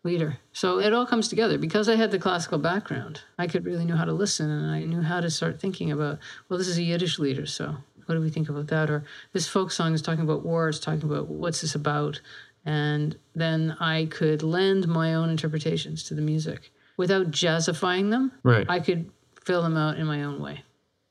lieder. 0.03 0.37
So 0.53 0.79
it 0.79 0.93
all 0.93 1.07
comes 1.07 1.29
together. 1.29 1.57
Because 1.57 1.89
I 1.89 1.97
had 1.97 2.11
the 2.11 2.19
classical 2.19 2.59
background, 2.59 3.23
I 3.39 3.47
could 3.47 3.65
really 3.65 3.87
know 3.87 3.97
how 3.97 4.05
to 4.05 4.13
listen 4.13 4.51
and 4.51 4.71
I 4.71 4.85
knew 4.85 5.01
how 5.01 5.21
to 5.21 5.31
start 5.31 5.61
thinking 5.61 5.91
about, 5.91 6.19
well, 6.49 6.59
this 6.59 6.69
is 6.69 6.79
a 6.79 6.83
Yiddish 6.83 7.19
lieder, 7.19 7.47
so 7.47 7.77
what 8.05 8.15
do 8.15 8.21
we 8.21 8.31
think 8.31 8.51
about 8.51 8.67
that? 8.67 8.91
Or 8.91 9.05
this 9.33 9.49
folk 9.49 9.73
song 9.73 9.95
is 9.95 10.03
talking 10.03 10.25
about 10.25 10.45
war, 10.45 10.69
it's 10.69 10.79
talking 10.79 11.05
about 11.05 11.29
what's 11.29 11.63
this 11.63 11.75
about? 11.75 12.21
And 12.67 13.17
then 13.35 13.77
I 13.81 14.07
could 14.07 14.43
lend 14.43 14.87
my 14.87 15.15
own 15.15 15.31
interpretations 15.31 16.03
to 16.05 16.15
the 16.15 16.23
music 16.23 16.71
without 16.97 17.31
jazzifying 17.31 18.11
them. 18.11 18.33
Right. 18.43 18.67
I 18.69 18.81
could 18.81 19.11
fill 19.45 19.63
them 19.63 19.77
out 19.77 19.99
in 19.99 20.07
my 20.07 20.23
own 20.23 20.41
way. 20.41 20.63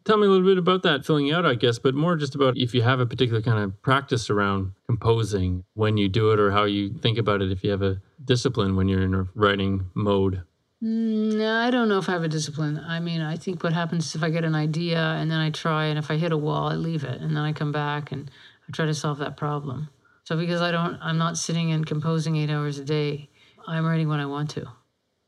Tell 0.06 0.18
me 0.18 0.28
a 0.28 0.30
little 0.30 0.46
bit 0.46 0.58
about 0.58 0.84
that 0.84 1.06
filling 1.06 1.32
out, 1.32 1.46
I 1.46 1.56
guess, 1.56 1.80
but 1.80 1.96
more 1.96 2.18
just 2.18 2.36
about 2.36 2.58
if 2.58 2.74
you 2.74 2.82
have 2.82 3.00
a 3.00 3.06
particular 3.06 3.42
kind 3.42 3.60
of 3.60 3.82
practice 3.82 4.30
around 4.30 4.74
composing 4.86 5.64
when 5.76 5.96
you 5.96 6.10
do 6.10 6.32
it 6.32 6.40
or 6.40 6.52
how 6.52 6.66
you 6.66 6.90
think 6.90 7.18
about 7.18 7.42
it, 7.42 7.52
if 7.54 7.64
you 7.64 7.72
have 7.72 7.82
a 7.82 8.02
discipline 8.24 8.76
when 8.76 8.90
you're 8.90 9.04
in 9.04 9.14
a 9.14 9.28
writing 9.34 9.86
mode. 9.94 10.44
Mm, 10.84 11.38
No, 11.38 11.56
I 11.62 11.72
don't 11.72 11.88
know 11.88 12.00
if 12.00 12.10
I 12.10 12.14
have 12.14 12.24
a 12.24 12.28
discipline. 12.28 12.78
I 12.86 13.00
mean, 13.00 13.22
I 13.22 13.38
think 13.38 13.64
what 13.64 13.72
happens 13.72 14.08
is 14.08 14.16
if 14.16 14.24
I 14.24 14.30
get 14.30 14.44
an 14.44 14.56
idea 14.56 15.00
and 15.00 15.32
then 15.32 15.40
I 15.40 15.52
try, 15.52 15.86
and 15.86 15.98
if 15.98 16.12
I 16.12 16.18
hit 16.18 16.34
a 16.34 16.38
wall, 16.38 16.68
I 16.68 16.76
leave 16.76 17.06
it, 17.06 17.22
and 17.22 17.38
then 17.38 17.44
I 17.44 17.54
come 17.54 17.72
back 17.72 18.12
and 18.12 18.30
I 18.68 18.72
try 18.74 18.86
to 18.86 18.94
solve 18.94 19.20
that 19.20 19.38
problem. 19.38 19.88
So 20.26 20.36
because 20.36 20.62
I 20.62 20.72
don't, 20.72 20.98
I'm 21.02 21.18
not 21.18 21.38
sitting 21.38 21.72
and 21.72 21.86
composing 21.86 22.36
eight 22.36 22.50
hours 22.50 22.78
a 22.78 22.84
day. 22.84 23.30
I'm 23.66 23.86
writing 23.86 24.10
when 24.10 24.20
I 24.20 24.26
want 24.26 24.50
to. 24.52 24.68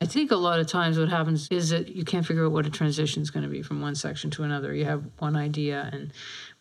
I 0.02 0.06
think 0.06 0.32
a 0.32 0.36
lot 0.36 0.60
of 0.60 0.68
times 0.68 1.00
what 1.00 1.10
happens 1.10 1.48
is 1.50 1.70
that 1.70 1.88
you 1.88 2.04
can't 2.04 2.26
figure 2.26 2.46
out 2.46 2.52
what 2.52 2.66
a 2.66 2.70
transition 2.70 3.22
is 3.22 3.32
going 3.32 3.44
to 3.44 3.50
be 3.50 3.62
from 3.62 3.82
one 3.82 3.96
section 3.96 4.30
to 4.32 4.44
another. 4.44 4.74
You 4.74 4.86
have 4.86 5.04
one 5.20 5.36
idea, 5.36 5.90
and 5.92 6.12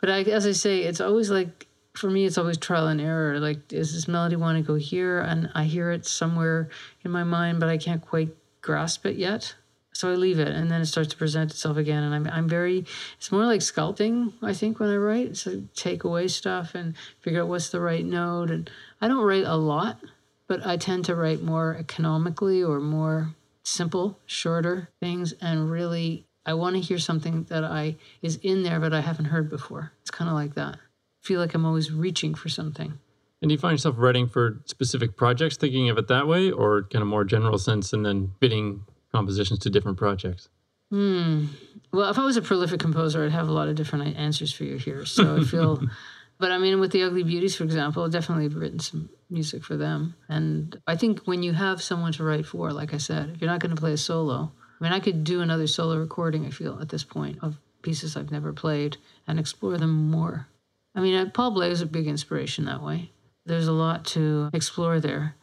but 0.00 0.08
I, 0.08 0.22
as 0.22 0.46
I 0.46 0.52
say, 0.52 0.82
it's 0.82 1.00
always 1.00 1.30
like 1.30 1.66
for 1.94 2.10
me, 2.10 2.26
it's 2.26 2.38
always 2.38 2.58
trial 2.58 2.88
and 2.88 3.00
error. 3.00 3.38
Like, 3.38 3.68
does 3.68 3.94
this 3.94 4.08
melody 4.08 4.36
want 4.36 4.58
to 4.58 4.64
go 4.64 4.74
here? 4.74 5.20
And 5.20 5.50
I 5.54 5.64
hear 5.64 5.90
it 5.92 6.06
somewhere 6.06 6.68
in 7.04 7.10
my 7.10 7.24
mind, 7.24 7.60
but 7.60 7.68
I 7.68 7.78
can't 7.78 8.02
quite 8.02 8.34
grasp 8.60 9.06
it 9.06 9.16
yet. 9.16 9.54
So 9.92 10.10
I 10.10 10.16
leave 10.16 10.40
it, 10.40 10.48
and 10.48 10.68
then 10.72 10.80
it 10.80 10.86
starts 10.86 11.10
to 11.10 11.16
present 11.16 11.52
itself 11.52 11.76
again. 11.76 12.02
And 12.02 12.14
I'm 12.14 12.26
I'm 12.26 12.48
very. 12.48 12.84
It's 13.16 13.30
more 13.30 13.46
like 13.46 13.60
sculpting, 13.60 14.32
I 14.42 14.52
think, 14.52 14.80
when 14.80 14.90
I 14.90 14.96
write. 14.96 15.36
So 15.36 15.62
take 15.76 16.02
away 16.02 16.26
stuff 16.26 16.74
and 16.74 16.96
figure 17.20 17.42
out 17.42 17.48
what's 17.48 17.70
the 17.70 17.80
right 17.80 18.04
note. 18.04 18.50
And 18.50 18.68
I 19.00 19.06
don't 19.06 19.24
write 19.24 19.44
a 19.44 19.56
lot, 19.56 20.00
but 20.46 20.66
I 20.66 20.76
tend 20.76 21.04
to 21.06 21.14
write 21.14 21.42
more 21.42 21.76
economically 21.78 22.62
or 22.62 22.80
more 22.80 23.34
simple, 23.62 24.18
shorter 24.26 24.90
things. 25.00 25.32
And 25.40 25.70
really, 25.70 26.26
I 26.46 26.54
want 26.54 26.76
to 26.76 26.82
hear 26.82 26.98
something 26.98 27.44
that 27.44 27.64
I 27.64 27.96
is 28.22 28.36
in 28.42 28.62
there, 28.62 28.80
but 28.80 28.92
I 28.92 29.00
haven't 29.00 29.26
heard 29.26 29.48
before. 29.48 29.92
It's 30.02 30.10
kind 30.10 30.28
of 30.28 30.34
like 30.34 30.54
that. 30.54 30.76
I 30.76 31.26
feel 31.26 31.40
like 31.40 31.54
I'm 31.54 31.64
always 31.64 31.90
reaching 31.90 32.34
for 32.34 32.48
something. 32.48 32.98
And 33.40 33.48
do 33.48 33.52
you 33.54 33.58
find 33.58 33.72
yourself 33.72 33.96
writing 33.98 34.26
for 34.26 34.62
specific 34.64 35.16
projects, 35.16 35.56
thinking 35.56 35.90
of 35.90 35.98
it 35.98 36.08
that 36.08 36.26
way, 36.26 36.50
or 36.50 36.84
kind 36.84 37.02
of 37.02 37.08
more 37.08 37.24
general 37.24 37.58
sense 37.58 37.92
and 37.92 38.04
then 38.04 38.32
fitting 38.40 38.84
compositions 39.12 39.58
to 39.60 39.70
different 39.70 39.98
projects? 39.98 40.48
Hmm. 40.90 41.46
Well, 41.92 42.10
if 42.10 42.18
I 42.18 42.24
was 42.24 42.36
a 42.36 42.42
prolific 42.42 42.80
composer, 42.80 43.24
I'd 43.24 43.32
have 43.32 43.48
a 43.48 43.52
lot 43.52 43.68
of 43.68 43.74
different 43.74 44.16
answers 44.16 44.52
for 44.52 44.64
you 44.64 44.76
here. 44.76 45.04
So 45.04 45.36
I 45.36 45.44
feel, 45.44 45.80
but 46.38 46.50
I 46.50 46.58
mean, 46.58 46.80
with 46.80 46.92
the 46.92 47.02
Ugly 47.02 47.22
Beauties, 47.22 47.56
for 47.56 47.64
example, 47.64 48.08
definitely 48.08 48.48
written 48.48 48.80
some 48.80 49.08
music 49.30 49.64
for 49.64 49.76
them. 49.76 50.14
And 50.28 50.80
I 50.86 50.96
think 50.96 51.20
when 51.20 51.42
you 51.42 51.52
have 51.52 51.82
someone 51.82 52.12
to 52.12 52.24
write 52.24 52.46
for, 52.46 52.72
like 52.72 52.92
I 52.92 52.98
said, 52.98 53.30
if 53.30 53.40
you're 53.40 53.50
not 53.50 53.60
going 53.60 53.74
to 53.74 53.80
play 53.80 53.92
a 53.92 53.96
solo, 53.96 54.52
I 54.80 54.84
mean, 54.84 54.92
I 54.92 55.00
could 55.00 55.24
do 55.24 55.40
another 55.40 55.66
solo 55.66 55.98
recording, 55.98 56.46
I 56.46 56.50
feel, 56.50 56.78
at 56.80 56.88
this 56.88 57.04
point 57.04 57.38
of 57.42 57.58
pieces 57.82 58.16
I've 58.16 58.32
never 58.32 58.52
played 58.52 58.96
and 59.26 59.38
explore 59.38 59.76
them 59.76 60.10
more. 60.10 60.48
I 60.94 61.00
mean, 61.00 61.14
uh, 61.14 61.30
Paul 61.32 61.52
Bley 61.52 61.70
is 61.70 61.82
a 61.82 61.86
big 61.86 62.06
inspiration 62.06 62.64
that 62.64 62.82
way. 62.82 63.10
There's 63.46 63.68
a 63.68 63.72
lot 63.72 64.04
to 64.06 64.50
explore 64.52 65.00
there. 65.00 65.36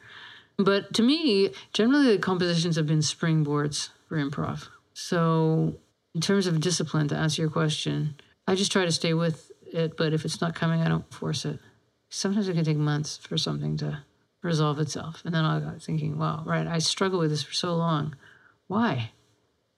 But 0.58 0.94
to 0.96 1.04
me, 1.04 1.52
generally 1.74 2.12
the 2.12 2.20
compositions 2.22 2.76
have 2.76 2.88
been 2.88 3.00
springboards 3.00 3.90
for 4.08 4.18
improv. 4.18 4.68
So, 4.94 5.76
in 6.14 6.22
terms 6.22 6.48
of 6.48 6.60
discipline, 6.60 7.08
to 7.10 7.16
answer 7.16 7.42
your 7.42 7.52
question, 7.52 8.16
I 8.48 8.56
just 8.56 8.72
try 8.72 8.86
to 8.86 8.92
stay 8.92 9.14
with 9.14 9.51
it. 9.74 9.98
But 9.98 10.14
if 10.14 10.26
it's 10.26 10.42
not 10.42 10.56
coming, 10.56 10.82
I 10.82 10.88
don't 10.88 11.12
force 11.14 11.46
it. 11.46 11.60
Sometimes 12.10 12.48
it 12.48 12.54
can 12.54 12.66
take 12.66 12.78
months 12.78 13.18
for 13.18 13.38
something 13.38 13.78
to 13.78 14.04
resolve 14.44 14.80
itself. 14.80 15.22
And 15.26 15.34
then 15.34 15.46
I'll 15.46 15.60
go 15.60 15.78
thinking, 15.80 16.18
wow, 16.18 16.44
right, 16.46 16.68
I 16.68 16.80
struggle 16.80 17.20
with 17.20 17.30
this 17.30 17.44
for 17.44 17.54
so 17.54 17.76
long. 17.76 18.16
Why? 18.68 19.12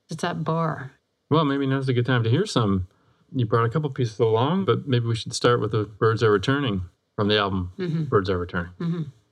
It's 0.10 0.22
that 0.22 0.44
bar. 0.44 0.94
Well, 1.30 1.46
maybe 1.46 1.66
now's 1.66 1.90
a 1.90 1.94
good 1.94 2.06
time 2.06 2.24
to 2.24 2.30
hear 2.30 2.46
some. 2.46 2.88
You 3.36 3.46
brought 3.46 3.66
a 3.66 3.70
couple 3.70 3.90
pieces 3.90 4.20
along, 4.20 4.66
but 4.66 4.88
maybe 4.88 5.08
we 5.08 5.16
should 5.16 5.34
start 5.34 5.60
with 5.60 5.72
the 5.72 5.86
Birds 5.86 6.22
Are 6.22 6.32
Returning 6.32 6.84
from 7.16 7.28
the 7.28 7.38
album 7.38 7.72
mm-hmm. 7.78 8.04
Birds 8.04 8.30
Are 8.30 8.38
Returning. 8.38 8.72
Thank 8.80 9.23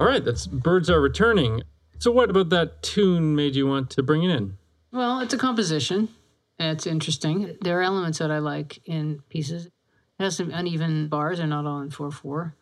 All 0.00 0.06
right, 0.06 0.24
that's 0.24 0.46
Birds 0.46 0.88
Are 0.88 0.98
Returning. 0.98 1.60
So, 1.98 2.10
what 2.10 2.30
about 2.30 2.48
that 2.48 2.82
tune 2.82 3.36
made 3.36 3.54
you 3.54 3.66
want 3.66 3.90
to 3.90 4.02
bring 4.02 4.22
it 4.22 4.30
in? 4.30 4.56
Well, 4.92 5.20
it's 5.20 5.34
a 5.34 5.38
composition. 5.38 6.08
It's 6.58 6.86
interesting. 6.86 7.58
There 7.60 7.78
are 7.78 7.82
elements 7.82 8.16
that 8.16 8.30
I 8.30 8.38
like 8.38 8.80
in 8.86 9.22
pieces. 9.28 9.66
It 9.66 9.72
has 10.18 10.38
some 10.38 10.52
uneven 10.52 11.08
bars. 11.08 11.36
They're 11.36 11.46
not 11.46 11.66
all 11.66 11.82
in 11.82 11.90
4 11.90 12.10
4. 12.10 12.54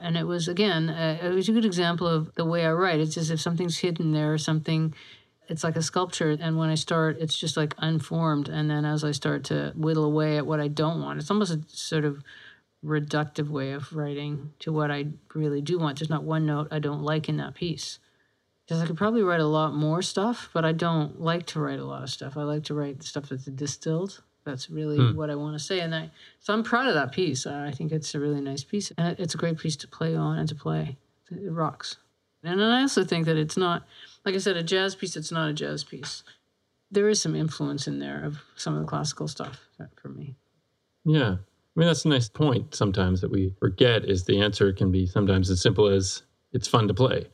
And 0.00 0.18
it 0.18 0.24
was, 0.24 0.48
again, 0.48 0.90
uh, 0.90 1.18
it 1.22 1.30
was 1.30 1.48
a 1.48 1.52
good 1.52 1.64
example 1.64 2.06
of 2.06 2.34
the 2.34 2.44
way 2.44 2.66
I 2.66 2.72
write. 2.72 3.00
It's 3.00 3.16
as 3.16 3.30
if 3.30 3.40
something's 3.40 3.78
hidden 3.78 4.12
there, 4.12 4.30
or 4.30 4.36
something, 4.36 4.94
it's 5.48 5.64
like 5.64 5.76
a 5.76 5.82
sculpture. 5.82 6.36
And 6.38 6.58
when 6.58 6.68
I 6.68 6.74
start, 6.74 7.16
it's 7.18 7.38
just 7.38 7.56
like 7.56 7.74
unformed. 7.78 8.50
And 8.50 8.68
then 8.68 8.84
as 8.84 9.02
I 9.02 9.12
start 9.12 9.44
to 9.44 9.72
whittle 9.76 10.04
away 10.04 10.36
at 10.36 10.46
what 10.46 10.60
I 10.60 10.68
don't 10.68 11.00
want, 11.00 11.20
it's 11.20 11.30
almost 11.30 11.52
a 11.52 11.62
sort 11.68 12.04
of 12.04 12.22
reductive 12.84 13.48
way 13.48 13.72
of 13.72 13.92
writing 13.92 14.52
to 14.60 14.72
what 14.72 14.90
I 14.90 15.06
really 15.34 15.60
do 15.60 15.78
want. 15.78 15.98
There's 15.98 16.10
not 16.10 16.24
one 16.24 16.46
note 16.46 16.68
I 16.70 16.78
don't 16.78 17.02
like 17.02 17.28
in 17.28 17.36
that 17.38 17.54
piece. 17.54 17.98
Because 18.66 18.80
I 18.82 18.86
could 18.86 18.96
probably 18.96 19.22
write 19.22 19.40
a 19.40 19.46
lot 19.46 19.74
more 19.74 20.02
stuff, 20.02 20.48
but 20.52 20.64
I 20.64 20.72
don't 20.72 21.20
like 21.20 21.46
to 21.46 21.60
write 21.60 21.80
a 21.80 21.84
lot 21.84 22.02
of 22.02 22.10
stuff. 22.10 22.36
I 22.36 22.42
like 22.42 22.64
to 22.64 22.74
write 22.74 22.98
the 23.00 23.06
stuff 23.06 23.28
that's 23.28 23.44
distilled. 23.44 24.22
That's 24.44 24.70
really 24.70 24.98
Hmm. 24.98 25.16
what 25.16 25.30
I 25.30 25.36
want 25.36 25.54
to 25.56 25.62
say, 25.64 25.80
and 25.80 25.94
I 25.94 26.10
so 26.40 26.52
I'm 26.52 26.64
proud 26.64 26.86
of 26.88 26.94
that 26.94 27.12
piece. 27.12 27.46
I 27.46 27.70
think 27.70 27.92
it's 27.92 28.12
a 28.14 28.18
really 28.20 28.40
nice 28.40 28.64
piece, 28.64 28.90
and 28.98 29.16
it's 29.20 29.34
a 29.34 29.38
great 29.38 29.58
piece 29.58 29.76
to 29.76 29.88
play 29.88 30.16
on 30.16 30.38
and 30.38 30.48
to 30.48 30.54
play. 30.56 30.96
It 31.30 31.50
rocks. 31.52 31.96
And 32.42 32.58
then 32.58 32.70
I 32.70 32.80
also 32.82 33.04
think 33.04 33.26
that 33.26 33.36
it's 33.36 33.56
not, 33.56 33.84
like 34.24 34.34
I 34.34 34.38
said, 34.38 34.56
a 34.56 34.62
jazz 34.64 34.96
piece. 34.96 35.16
It's 35.16 35.30
not 35.30 35.48
a 35.48 35.52
jazz 35.52 35.84
piece. 35.84 36.24
There 36.90 37.08
is 37.08 37.22
some 37.22 37.36
influence 37.36 37.86
in 37.86 38.00
there 38.00 38.24
of 38.24 38.38
some 38.56 38.74
of 38.74 38.80
the 38.80 38.86
classical 38.86 39.28
stuff 39.28 39.60
for 39.94 40.08
me. 40.08 40.34
Yeah. 41.04 41.36
I 41.74 41.80
mean, 41.80 41.86
that's 41.86 42.04
a 42.04 42.08
nice 42.08 42.28
point 42.28 42.74
sometimes 42.74 43.22
that 43.22 43.30
we 43.30 43.54
forget 43.58 44.04
is 44.04 44.24
the 44.24 44.40
answer 44.40 44.72
can 44.72 44.92
be 44.92 45.06
sometimes 45.06 45.50
as 45.50 45.62
simple 45.62 45.86
as 45.86 46.22
it's 46.52 46.68
fun 46.68 46.86
to 46.88 46.94
play. 46.94 47.26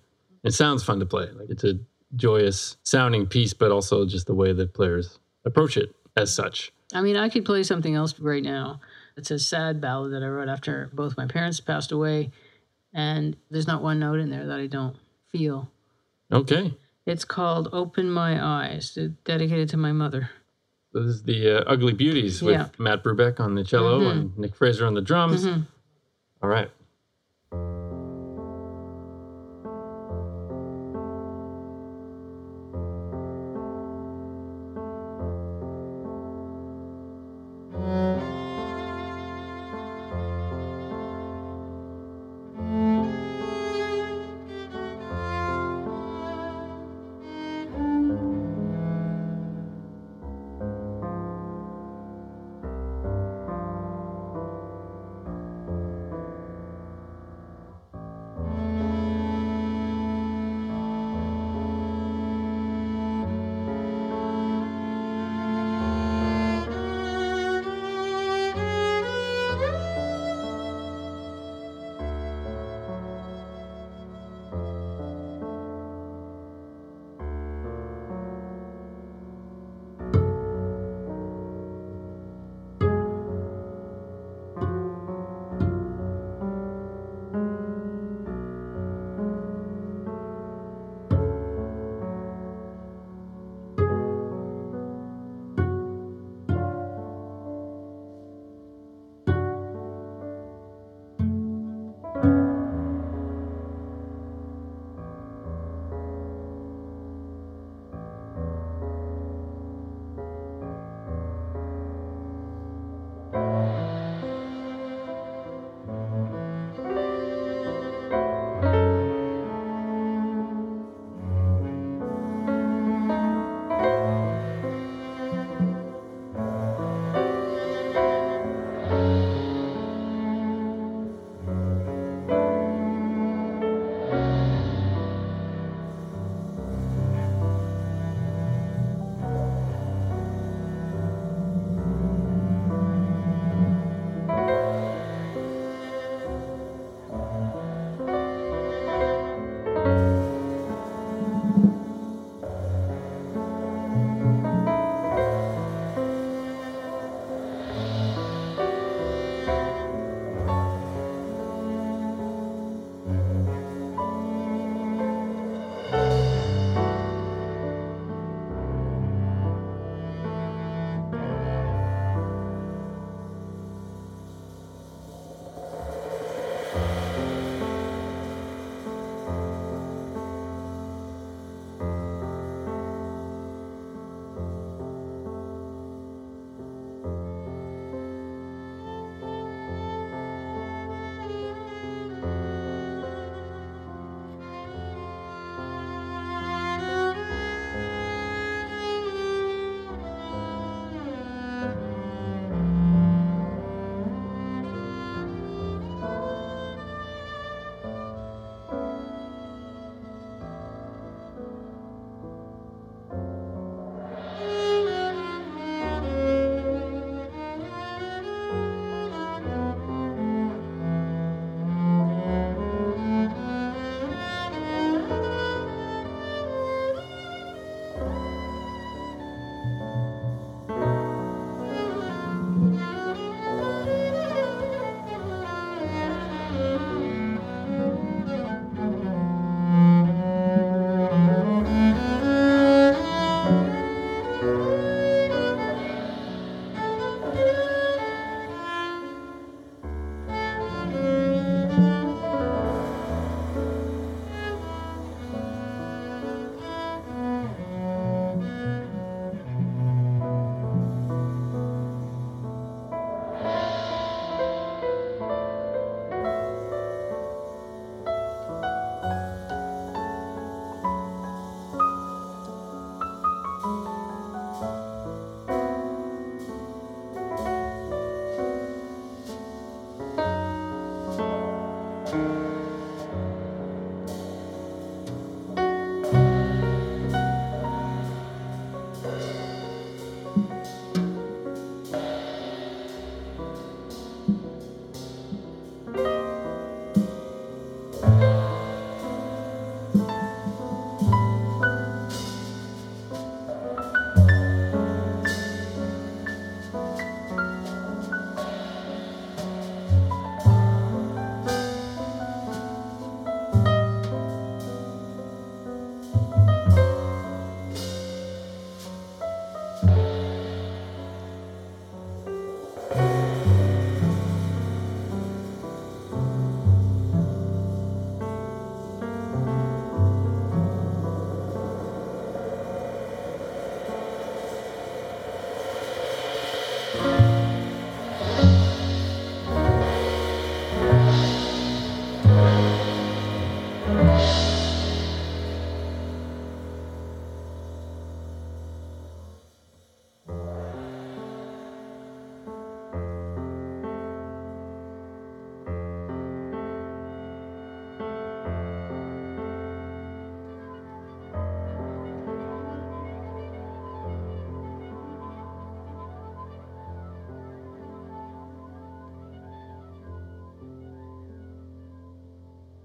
It 0.45 0.55
sounds 0.55 0.85
fun 0.85 1.01
to 1.01 1.07
play. 1.07 1.29
Like 1.33 1.51
it's 1.51 1.65
a 1.65 1.79
joyous 2.15 2.77
sounding 2.85 3.27
piece, 3.27 3.53
but 3.53 3.73
also 3.73 4.07
just 4.07 4.27
the 4.27 4.35
way 4.35 4.53
that 4.53 4.75
players 4.75 5.19
approach 5.45 5.77
it 5.77 5.95
as 6.17 6.33
such. 6.33 6.73
I 6.95 7.01
mean, 7.01 7.17
I 7.17 7.29
could 7.29 7.45
play 7.45 7.65
something 7.65 7.95
else 7.95 8.19
right 8.21 8.43
now. 8.43 8.81
It's 9.17 9.31
a 9.33 9.39
sad 9.39 9.81
ballad 9.81 10.13
that 10.13 10.23
I 10.23 10.29
wrote 10.29 10.49
after 10.49 10.91
both 10.93 11.17
my 11.17 11.27
parents 11.27 11.61
passed 11.61 11.91
away, 11.91 12.31
and 12.95 13.37
there's 13.51 13.67
not 13.67 13.83
one 13.83 13.99
note 13.99 14.21
in 14.21 14.31
there 14.31 14.47
that 14.47 14.61
I 14.61 14.69
don't 14.69 14.97
feel. 15.31 15.69
Okay. 16.33 16.75
It's 17.05 17.25
called 17.25 17.69
Open 17.73 18.11
My 18.11 18.43
Eyes, 18.43 18.97
dedicated 19.25 19.69
to 19.71 19.77
my 19.77 19.93
mother. 19.93 20.31
This 20.93 21.05
is 21.05 21.23
the 21.23 21.59
uh, 21.61 21.65
Ugly 21.67 21.93
Beauties 21.95 22.43
with 22.43 22.55
Yeah. 22.55 22.69
Matt 22.79 23.03
Brubeck 23.05 23.41
on 23.41 23.55
the 23.55 23.65
cello 23.65 24.01
Mhm. 24.01 24.11
and 24.11 24.39
Nick 24.39 24.55
Fraser 24.55 24.87
on 24.87 24.95
the 24.95 25.03
drums. 25.03 25.45
Mhm. 25.45 25.67
All 26.43 26.49
right. 26.49 26.71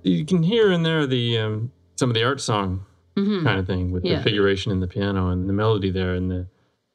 You 0.03 0.25
can 0.25 0.43
hear 0.43 0.71
in 0.71 0.83
there 0.83 1.05
the 1.07 1.37
um, 1.39 1.71
some 1.95 2.09
of 2.09 2.13
the 2.13 2.23
art 2.23 2.41
song 2.41 2.85
hmm 3.15 3.43
kind 3.43 3.59
of 3.59 3.67
thing 3.67 3.91
with 3.91 4.03
Yeah. 4.05 4.17
the 4.17 4.23
figuration 4.23 4.71
in 4.71 4.79
the 4.79 4.87
piano 4.87 5.29
and 5.29 5.47
the 5.47 5.53
melody 5.53 5.91
there 5.91 6.13
and 6.15 6.29
the 6.31 6.47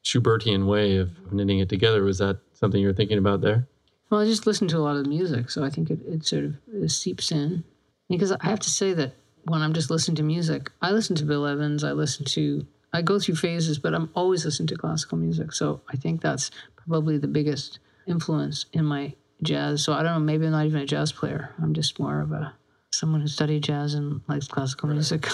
Schubertian 0.04 0.66
way 0.66 0.96
of 0.96 1.10
knitting 1.32 1.58
it 1.60 1.68
together. 1.68 2.02
Was 2.02 2.18
that 2.18 2.38
something 2.54 2.80
you 2.80 2.86
were 2.88 2.92
thinking 2.94 3.18
about 3.18 3.40
there? 3.40 3.68
Well, 4.10 4.20
I 4.20 4.24
just 4.24 4.46
listen 4.46 4.68
to 4.68 4.78
a 4.78 4.80
lot 4.80 4.96
of 4.96 5.04
the 5.04 5.08
music, 5.10 5.50
so 5.50 5.64
I 5.64 5.70
think 5.70 5.90
it, 5.90 6.00
it 6.06 6.24
sort 6.24 6.44
of 6.44 6.54
it 6.72 6.90
seeps 6.90 7.30
in. 7.30 7.62
Because 8.08 8.32
I 8.32 8.38
have 8.46 8.60
to 8.60 8.70
say 8.70 8.94
that 8.94 9.12
when 9.44 9.60
I'm 9.60 9.74
just 9.74 9.90
listening 9.90 10.16
to 10.16 10.22
music, 10.22 10.70
I 10.80 10.92
listen 10.92 11.14
to 11.16 11.24
Bill 11.24 11.46
Evans, 11.46 11.84
I 11.84 11.92
listen 11.92 12.24
to, 12.26 12.66
I 12.92 13.02
go 13.02 13.18
through 13.18 13.34
phases, 13.36 13.78
but 13.78 13.94
I'm 13.94 14.08
always 14.14 14.44
listening 14.46 14.66
to 14.68 14.76
classical 14.76 15.18
music. 15.18 15.52
So 15.52 15.82
I 15.92 15.96
think 15.96 16.22
that's 16.22 16.50
probably 16.76 17.18
the 17.18 17.28
biggest 17.28 17.78
influence 18.06 18.64
in 18.72 18.86
my 18.86 19.14
jazz. 19.42 19.84
So 19.84 19.92
I 19.92 20.02
don't 20.02 20.14
know, 20.14 20.20
maybe 20.20 20.46
I'm 20.46 20.52
not 20.52 20.64
even 20.66 20.80
a 20.80 20.86
jazz 20.86 21.12
player. 21.12 21.54
I'm 21.62 21.74
just 21.74 21.98
more 22.00 22.20
of 22.22 22.32
a 22.32 22.54
someone 22.92 23.20
who 23.20 23.28
studied 23.28 23.62
jazz 23.64 23.94
and 23.94 24.20
likes 24.28 24.48
classical 24.48 24.88
music. 24.88 25.26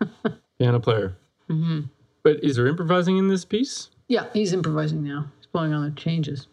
Piano 0.58 0.80
player. 0.80 1.16
hmm 1.48 1.80
But 2.22 2.42
is 2.42 2.56
there 2.56 2.66
improvising 2.66 3.18
in 3.18 3.28
this 3.28 3.44
piece? 3.44 3.88
Yeah, 4.08 4.26
he's 4.32 4.52
improvising 4.52 5.02
now. 5.02 5.26
He's 5.38 5.46
pulling 5.46 5.72
on 5.72 5.84
the 5.84 5.90
changes. 6.00 6.46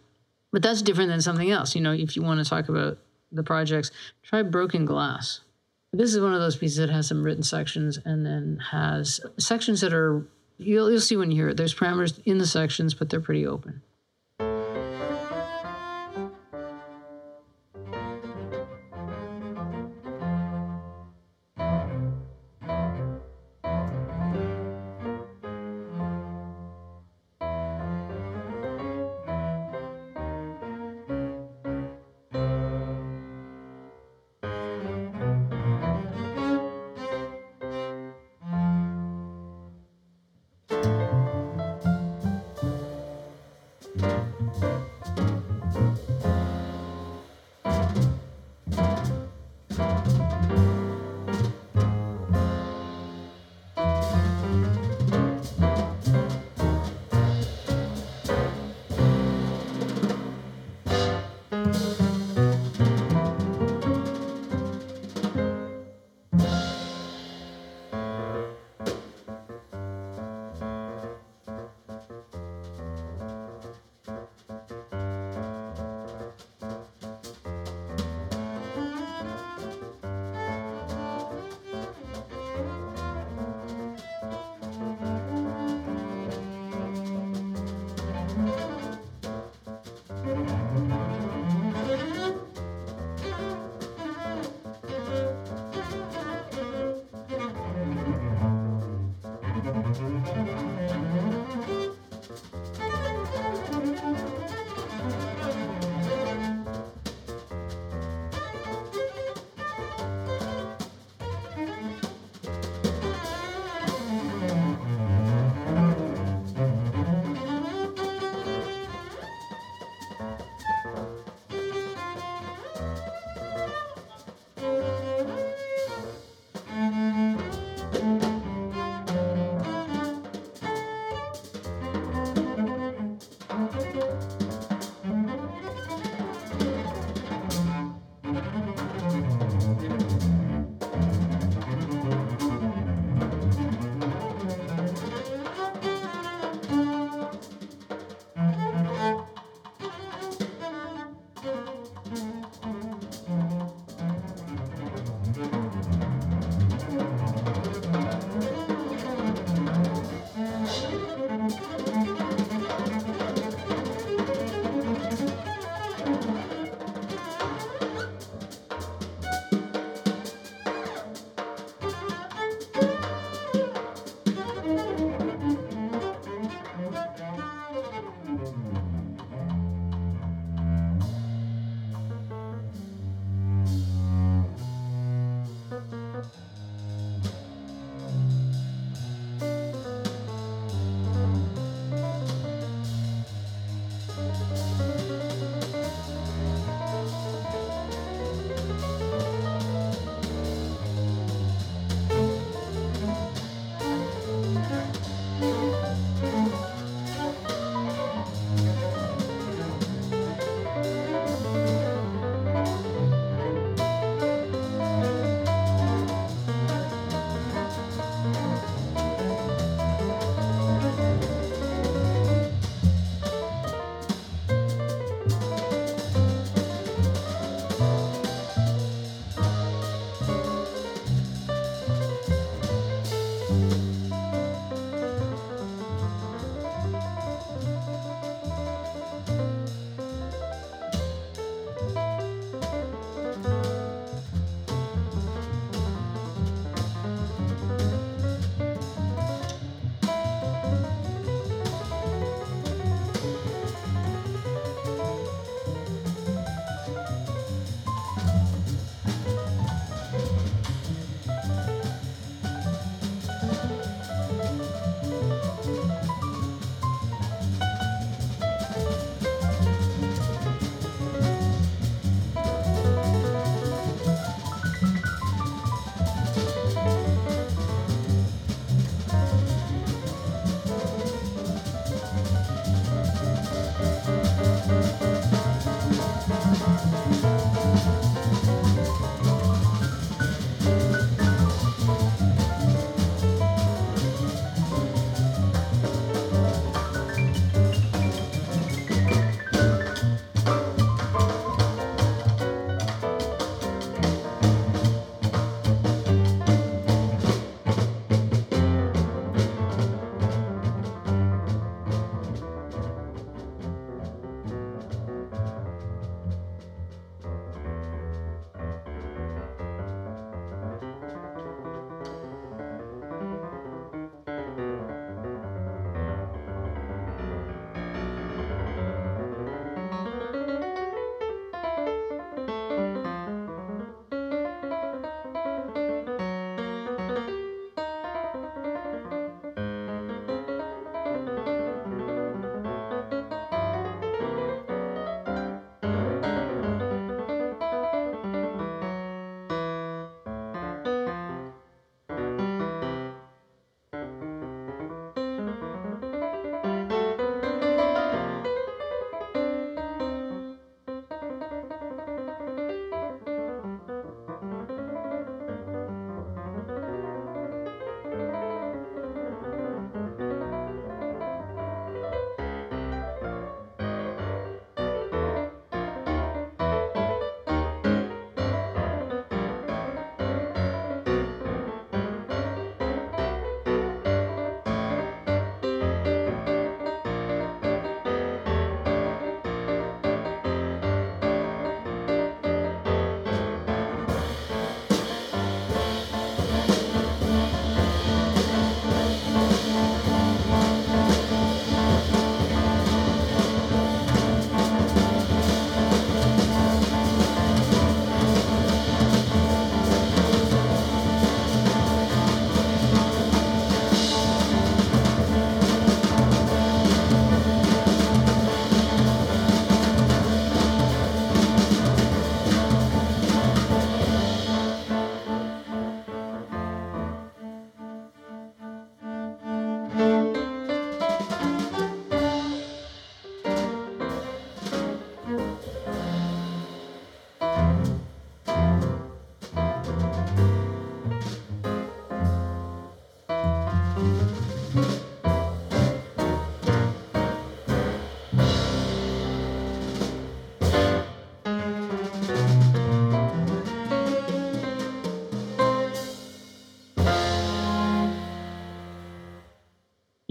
But 0.52 0.64
that's 0.64 0.82
different 0.82 1.10
than 1.10 1.22
something 1.22 1.52
else. 1.52 1.76
You 1.76 1.82
know, 1.82 1.92
if 1.94 2.16
you 2.16 2.22
want 2.24 2.44
to 2.44 2.50
talk 2.50 2.70
about 2.70 2.98
the 3.32 3.44
projects, 3.44 3.92
try 4.24 4.42
Broken 4.42 4.86
Glass. 4.86 5.42
This 5.94 6.14
is 6.14 6.22
one 6.22 6.34
of 6.34 6.40
those 6.40 6.56
pieces 6.56 6.78
that 6.78 6.90
has 6.90 7.08
some 7.08 7.24
written 7.24 7.44
sections 7.44 8.00
and 8.04 8.26
then 8.26 8.60
has 8.72 9.20
sections 9.38 9.82
that 9.82 9.94
are, 9.94 10.26
you'll, 10.58 10.90
you'll 10.92 11.00
see 11.00 11.18
when 11.18 11.32
you 11.32 11.38
hear 11.38 11.50
it. 11.50 11.58
There's 11.58 11.74
parameters 11.76 12.20
in 12.26 12.38
the 12.38 12.46
sections, 12.48 12.94
but 12.94 13.10
they're 13.10 13.20
pretty 13.22 13.46
open. 13.46 13.82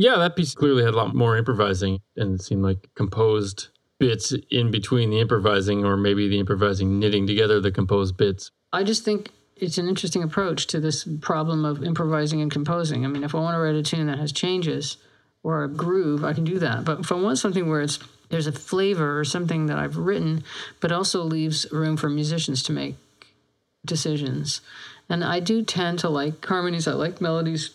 Yeah, 0.08 0.16
that 0.16 0.36
piece 0.36 0.54
clearly 0.54 0.84
had 0.84 0.94
a 0.94 0.96
lot 0.96 1.14
more 1.14 1.36
improvising 1.36 2.00
and 2.16 2.40
seemed 2.40 2.62
like 2.62 2.88
composed 2.94 3.68
bits 3.98 4.32
in 4.50 4.70
between 4.70 5.10
the 5.10 5.20
improvising, 5.20 5.84
or 5.84 5.98
maybe 5.98 6.26
the 6.28 6.38
improvising 6.38 6.98
knitting 6.98 7.26
together 7.26 7.60
the 7.60 7.70
composed 7.70 8.16
bits. 8.16 8.50
I 8.72 8.84
just 8.84 9.04
think 9.04 9.28
it's 9.54 9.76
an 9.76 9.86
interesting 9.86 10.22
approach 10.22 10.66
to 10.68 10.80
this 10.80 11.06
problem 11.20 11.66
of 11.66 11.84
improvising 11.84 12.40
and 12.40 12.50
composing. 12.50 13.04
I 13.04 13.08
mean, 13.08 13.22
if 13.22 13.34
I 13.34 13.38
want 13.38 13.54
to 13.54 13.58
write 13.58 13.74
a 13.74 13.82
tune 13.82 14.06
that 14.06 14.18
has 14.18 14.32
changes 14.32 14.96
or 15.42 15.62
a 15.62 15.68
groove, 15.68 16.24
I 16.24 16.32
can 16.32 16.44
do 16.44 16.58
that. 16.58 16.86
But 16.86 17.00
if 17.00 17.12
I 17.12 17.16
want 17.16 17.36
something 17.36 17.68
where 17.68 17.82
it's 17.82 17.98
there's 18.30 18.46
a 18.46 18.52
flavor 18.52 19.20
or 19.20 19.24
something 19.26 19.66
that 19.66 19.76
I've 19.76 19.98
written, 19.98 20.42
but 20.80 20.90
also 20.90 21.22
leaves 21.22 21.70
room 21.70 21.98
for 21.98 22.08
musicians 22.08 22.62
to 22.62 22.72
make 22.72 22.94
decisions. 23.84 24.62
And 25.10 25.22
I 25.22 25.40
do 25.40 25.62
tend 25.62 25.98
to 25.98 26.08
like 26.08 26.42
harmonies, 26.46 26.88
I 26.88 26.92
like 26.92 27.20
melodies. 27.20 27.74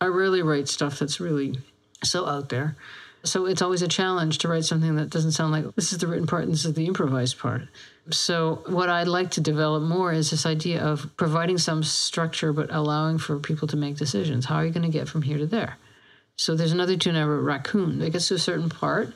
I 0.00 0.06
rarely 0.06 0.42
write 0.42 0.68
stuff 0.68 1.00
that's 1.00 1.18
really 1.20 1.58
so 2.04 2.26
out 2.26 2.48
there. 2.48 2.76
So 3.24 3.46
it's 3.46 3.62
always 3.62 3.82
a 3.82 3.88
challenge 3.88 4.38
to 4.38 4.48
write 4.48 4.64
something 4.64 4.96
that 4.96 5.10
doesn't 5.10 5.32
sound 5.32 5.52
like 5.52 5.74
this 5.76 5.92
is 5.92 5.98
the 5.98 6.08
written 6.08 6.26
part 6.26 6.42
and 6.42 6.52
this 6.52 6.64
is 6.64 6.74
the 6.74 6.86
improvised 6.86 7.38
part. 7.38 7.62
So 8.10 8.64
what 8.66 8.88
I'd 8.88 9.06
like 9.06 9.30
to 9.32 9.40
develop 9.40 9.84
more 9.84 10.12
is 10.12 10.30
this 10.30 10.44
idea 10.44 10.82
of 10.82 11.16
providing 11.16 11.58
some 11.58 11.84
structure 11.84 12.52
but 12.52 12.72
allowing 12.72 13.18
for 13.18 13.38
people 13.38 13.68
to 13.68 13.76
make 13.76 13.96
decisions. 13.96 14.46
How 14.46 14.56
are 14.56 14.66
you 14.66 14.72
going 14.72 14.90
to 14.90 14.98
get 14.98 15.08
from 15.08 15.22
here 15.22 15.38
to 15.38 15.46
there? 15.46 15.78
So 16.36 16.56
there's 16.56 16.72
another 16.72 16.96
tune 16.96 17.14
I 17.14 17.24
wrote, 17.24 17.44
Raccoon. 17.44 18.02
It 18.02 18.10
gets 18.10 18.28
to 18.28 18.34
a 18.34 18.38
certain 18.38 18.68
part. 18.68 19.14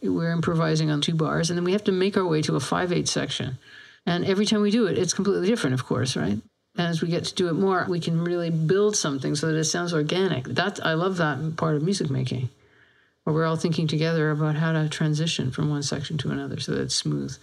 We're 0.00 0.30
improvising 0.30 0.90
on 0.90 1.00
two 1.00 1.14
bars, 1.14 1.50
and 1.50 1.56
then 1.56 1.64
we 1.64 1.72
have 1.72 1.82
to 1.84 1.92
make 1.92 2.16
our 2.16 2.24
way 2.24 2.40
to 2.42 2.54
a 2.54 2.60
5 2.60 2.92
8 2.92 3.08
section. 3.08 3.58
And 4.06 4.24
every 4.24 4.46
time 4.46 4.60
we 4.60 4.70
do 4.70 4.86
it, 4.86 4.96
it's 4.96 5.12
completely 5.12 5.48
different, 5.48 5.74
of 5.74 5.84
course, 5.84 6.16
right? 6.16 6.38
And 6.78 6.86
as 6.86 7.02
we 7.02 7.08
get 7.08 7.24
to 7.24 7.34
do 7.34 7.48
it 7.48 7.54
more, 7.54 7.84
we 7.88 7.98
can 7.98 8.22
really 8.22 8.50
build 8.50 8.96
something 8.96 9.34
so 9.34 9.48
that 9.48 9.56
it 9.58 9.64
sounds 9.64 9.92
organic. 9.92 10.44
That 10.44 10.78
I 10.86 10.94
love 10.94 11.16
that 11.16 11.56
part 11.56 11.74
of 11.74 11.82
music 11.82 12.08
making, 12.08 12.50
where 13.24 13.34
we're 13.34 13.44
all 13.46 13.56
thinking 13.56 13.88
together 13.88 14.30
about 14.30 14.54
how 14.54 14.70
to 14.72 14.88
transition 14.88 15.50
from 15.50 15.68
one 15.68 15.82
section 15.82 16.16
to 16.18 16.30
another 16.30 16.60
so 16.60 16.72
that 16.72 16.80
it's 16.82 16.94
smooth. 16.94 17.36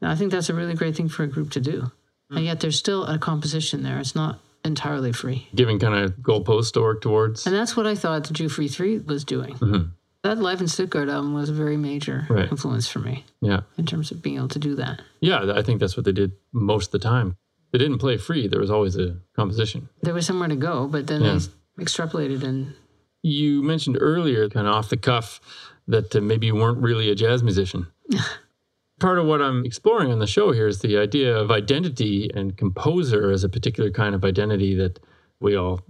Now, 0.00 0.10
I 0.10 0.14
think 0.14 0.32
that's 0.32 0.48
a 0.48 0.54
really 0.54 0.74
great 0.74 0.96
thing 0.96 1.08
for 1.10 1.22
a 1.22 1.26
group 1.26 1.50
to 1.50 1.60
do. 1.60 1.92
And 2.30 2.44
yet, 2.44 2.60
there's 2.60 2.78
still 2.78 3.04
a 3.04 3.18
composition 3.18 3.82
there. 3.82 3.98
It's 3.98 4.14
not 4.14 4.40
entirely 4.64 5.12
free. 5.12 5.48
Giving 5.54 5.78
kind 5.78 5.94
of 5.94 6.12
goalposts 6.18 6.72
to 6.72 6.80
work 6.80 7.00
towards. 7.02 7.46
And 7.46 7.54
that's 7.54 7.76
what 7.76 7.86
I 7.86 7.94
thought 7.94 8.24
the 8.24 8.34
Giuffre 8.34 8.70
3 8.70 8.98
was 9.00 9.24
doing. 9.24 9.54
Mhm. 9.56 9.90
That 10.24 10.38
Live 10.38 10.60
in 10.60 10.68
Stuttgart 10.68 11.08
album 11.08 11.32
was 11.32 11.48
a 11.48 11.52
very 11.54 11.76
major 11.76 12.26
Right. 12.28 12.50
influence 12.50 12.88
for 12.88 12.98
me 12.98 13.24
Yeah. 13.40 13.60
in 13.76 13.86
terms 13.86 14.10
of 14.10 14.20
being 14.22 14.36
able 14.36 14.48
to 14.48 14.58
do 14.58 14.74
that. 14.76 15.00
Yeah, 15.20 15.52
I 15.54 15.62
think 15.62 15.78
that's 15.80 15.96
what 15.96 16.04
they 16.04 16.12
did 16.12 16.32
most 16.52 16.86
of 16.86 16.92
the 16.92 16.98
time. 16.98 17.36
They 17.70 17.78
didn't 17.78 17.98
play 17.98 18.16
free, 18.16 18.48
there 18.48 18.60
was 18.60 18.70
always 18.70 18.96
a 18.96 19.16
composition. 19.36 19.88
There 20.02 20.14
was 20.14 20.26
somewhere 20.26 20.48
to 20.48 20.56
go, 20.56 20.86
but 20.88 21.06
then 21.06 21.22
Yeah. 21.22 21.38
they 21.76 21.84
extrapolated 21.84 22.42
and 22.42 22.74
You 23.22 23.62
mentioned 23.62 23.98
earlier, 24.00 24.48
kind 24.48 24.66
of 24.68 24.74
off 24.74 24.88
the 24.90 24.96
cuff, 24.96 25.40
that 25.88 26.14
uh, 26.14 26.20
maybe 26.20 26.46
you 26.46 26.54
weren't 26.54 26.78
really 26.78 27.10
a 27.10 27.14
jazz 27.14 27.42
musician. 27.42 27.88
Part 29.00 29.18
of 29.18 29.26
what 29.26 29.40
I'm 29.42 29.64
exploring 29.64 30.10
on 30.10 30.18
the 30.18 30.26
show 30.26 30.52
here 30.52 30.66
is 30.66 30.80
the 30.80 30.96
idea 30.98 31.36
of 31.36 31.50
identity 31.50 32.30
and 32.34 32.56
composer 32.56 33.30
as 33.30 33.44
a 33.44 33.48
particular 33.48 33.90
kind 33.90 34.14
of 34.14 34.24
identity 34.24 34.74
that 34.76 34.98
we 35.40 35.56
all 35.56 35.80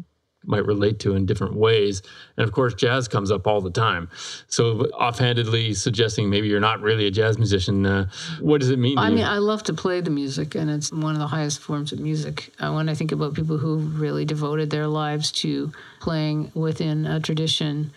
might 0.49 0.67
relate 0.67 0.99
to 1.01 1.15
in 1.15 1.27
different 1.27 1.55
ways. 1.55 2.03
And 2.37 2.45
of 2.47 2.53
course, 2.53 2.75
jazz 2.75 3.07
comes 3.09 3.31
up 3.31 3.47
all 3.47 3.61
the 3.61 3.71
time. 3.71 4.09
So, 4.49 4.87
offhandedly 4.95 5.75
suggesting 5.75 6.31
maybe 6.31 6.49
you're 6.49 6.61
not 6.61 6.81
really 6.81 7.07
a 7.07 7.11
jazz 7.11 7.39
musician, 7.39 7.87
uh, 7.87 8.09
what 8.41 8.61
does 8.61 8.71
it 8.71 8.79
mean? 8.79 8.99
I 8.99 9.11
mean, 9.11 9.25
I 9.25 9.39
love 9.39 9.63
to 9.65 9.75
play 9.75 10.01
the 10.01 10.11
music, 10.11 10.55
and 10.55 10.71
it's 10.71 10.91
one 10.93 11.15
of 11.15 11.21
the 11.21 11.27
highest 11.27 11.61
forms 11.61 11.93
of 11.93 12.01
music. 12.01 12.53
Uh, 12.59 12.73
when 12.73 12.89
I 12.89 12.95
think 12.95 13.13
about 13.13 13.35
people 13.35 13.59
who 13.59 13.79
really 13.79 14.25
devoted 14.25 14.71
their 14.71 14.87
lives 14.87 15.31
to 15.33 15.73
playing 16.01 16.51
within 16.55 17.07
a 17.07 17.21
tradition, 17.21 17.93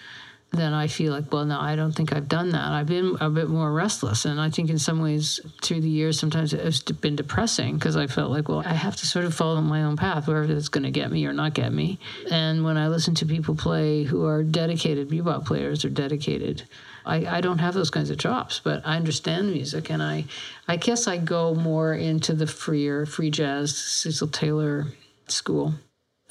then 0.51 0.73
I 0.73 0.87
feel 0.87 1.13
like, 1.13 1.31
well, 1.31 1.45
no, 1.45 1.59
I 1.59 1.77
don't 1.77 1.93
think 1.93 2.13
I've 2.13 2.27
done 2.27 2.49
that. 2.49 2.71
I've 2.71 2.87
been 2.87 3.15
a 3.21 3.29
bit 3.29 3.47
more 3.47 3.71
restless. 3.71 4.25
And 4.25 4.39
I 4.39 4.49
think 4.49 4.69
in 4.69 4.77
some 4.77 5.01
ways, 5.01 5.39
through 5.61 5.79
the 5.79 5.89
years, 5.89 6.19
sometimes 6.19 6.53
it's 6.53 6.81
been 6.81 7.15
depressing 7.15 7.75
because 7.75 7.95
I 7.95 8.07
felt 8.07 8.31
like, 8.31 8.49
well, 8.49 8.61
I 8.65 8.73
have 8.73 8.97
to 8.97 9.07
sort 9.07 9.23
of 9.23 9.33
follow 9.33 9.61
my 9.61 9.83
own 9.83 9.95
path, 9.95 10.27
wherever 10.27 10.51
it's 10.51 10.67
going 10.67 10.83
to 10.83 10.91
get 10.91 11.09
me 11.09 11.25
or 11.25 11.31
not 11.31 11.53
get 11.53 11.71
me. 11.71 11.99
And 12.29 12.65
when 12.65 12.75
I 12.75 12.89
listen 12.89 13.15
to 13.15 13.25
people 13.25 13.55
play 13.55 14.03
who 14.03 14.25
are 14.25 14.43
dedicated, 14.43 15.09
bebop 15.09 15.45
players 15.45 15.85
are 15.85 15.89
dedicated. 15.89 16.63
I, 17.05 17.37
I 17.37 17.41
don't 17.41 17.59
have 17.59 17.73
those 17.73 17.89
kinds 17.89 18.09
of 18.09 18.17
chops, 18.17 18.59
but 18.61 18.85
I 18.85 18.97
understand 18.97 19.51
music, 19.51 19.89
and 19.89 20.03
I, 20.03 20.25
I 20.67 20.75
guess 20.75 21.07
I 21.07 21.17
go 21.17 21.55
more 21.55 21.93
into 21.93 22.33
the 22.33 22.45
freer, 22.45 23.05
free 23.05 23.31
jazz, 23.31 23.75
Cecil 23.75 24.27
Taylor 24.27 24.87
school. 25.27 25.75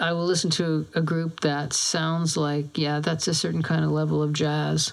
I 0.01 0.13
will 0.13 0.25
listen 0.25 0.51
to 0.53 0.87
a 0.95 1.03
group 1.03 1.41
that 1.41 1.73
sounds 1.73 2.37
like, 2.37 2.79
yeah, 2.79 3.01
that's 3.01 3.29
a 3.29 3.35
certain 3.35 3.63
kind 3.63 3.85
of 3.85 3.91
level 3.91 4.23
of 4.23 4.33
jazz. 4.33 4.93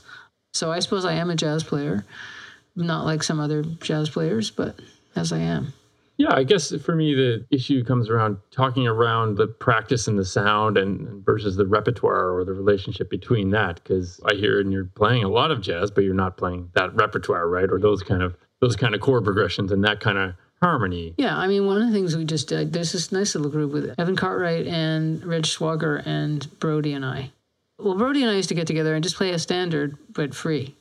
So 0.53 0.72
I 0.72 0.80
suppose 0.80 1.05
I 1.05 1.14
am 1.14 1.30
a 1.30 1.36
jazz 1.36 1.64
player, 1.64 2.05
not 2.76 3.05
like 3.05 3.24
some 3.24 3.39
other 3.39 3.64
jazz 3.64 4.10
players, 4.10 4.51
but 4.51 4.80
as 5.16 5.32
I 5.32 5.39
am. 5.39 5.74
Yeah, 6.18 6.34
I 6.34 6.43
guess 6.43 6.74
for 6.82 6.95
me 6.95 7.14
the 7.14 7.45
issue 7.51 7.84
comes 7.84 8.10
around 8.10 8.38
talking 8.49 8.88
around 8.88 9.38
the 9.38 9.47
practice 9.47 10.08
and 10.08 10.18
the 10.18 10.26
sound 10.26 10.76
and 10.76 11.24
versus 11.24 11.55
the 11.55 11.68
repertoire 11.68 12.32
or 12.32 12.43
the 12.43 12.53
relationship 12.53 13.10
between 13.10 13.51
that. 13.51 13.76
Because 13.76 14.20
I 14.26 14.34
hear 14.34 14.60
and 14.60 14.74
you're 14.74 14.86
playing 14.86 15.24
a 15.24 15.30
lot 15.30 15.51
of 15.51 15.62
jazz, 15.62 15.91
but 15.91 16.03
you're 16.03 16.16
not 16.16 16.36
playing 16.36 16.72
that 16.74 16.95
repertoire, 16.95 17.47
right? 17.47 17.70
Or 17.70 17.80
those 17.80 18.01
kind 18.01 18.24
of 18.24 18.36
those 18.62 18.76
kind 18.76 18.95
of 18.95 19.01
chord 19.01 19.24
progressions 19.24 19.72
and 19.72 19.84
that 19.84 19.99
kind 19.99 20.18
of 20.18 20.34
harmony. 20.62 21.14
Yeah, 21.18 21.38
I 21.38 21.47
mean, 21.47 21.66
one 21.66 21.82
of 21.82 21.88
the 21.88 21.93
things 21.93 22.16
we 22.16 22.26
just 22.26 22.47
did, 22.47 22.74
there's 22.74 22.91
this 22.91 23.12
nice 23.12 23.36
little 23.36 23.51
group 23.51 23.72
with 23.72 23.93
Evan 23.99 24.16
Cartwright 24.16 24.68
and 24.68 25.24
Reg 25.24 25.43
Schwager 25.43 26.05
and 26.05 26.47
Brody 26.60 26.93
and 26.93 27.05
I. 27.05 27.32
Well, 27.80 27.95
Brody 27.95 28.24
and 28.24 28.32
I 28.32 28.36
used 28.36 28.49
to 28.49 28.55
get 28.55 28.68
together 28.68 28.95
and 28.95 29.03
just 29.03 29.18
play 29.18 29.32
a 29.32 29.39
standard, 29.39 29.97
but 30.12 30.34
free. 30.34 30.76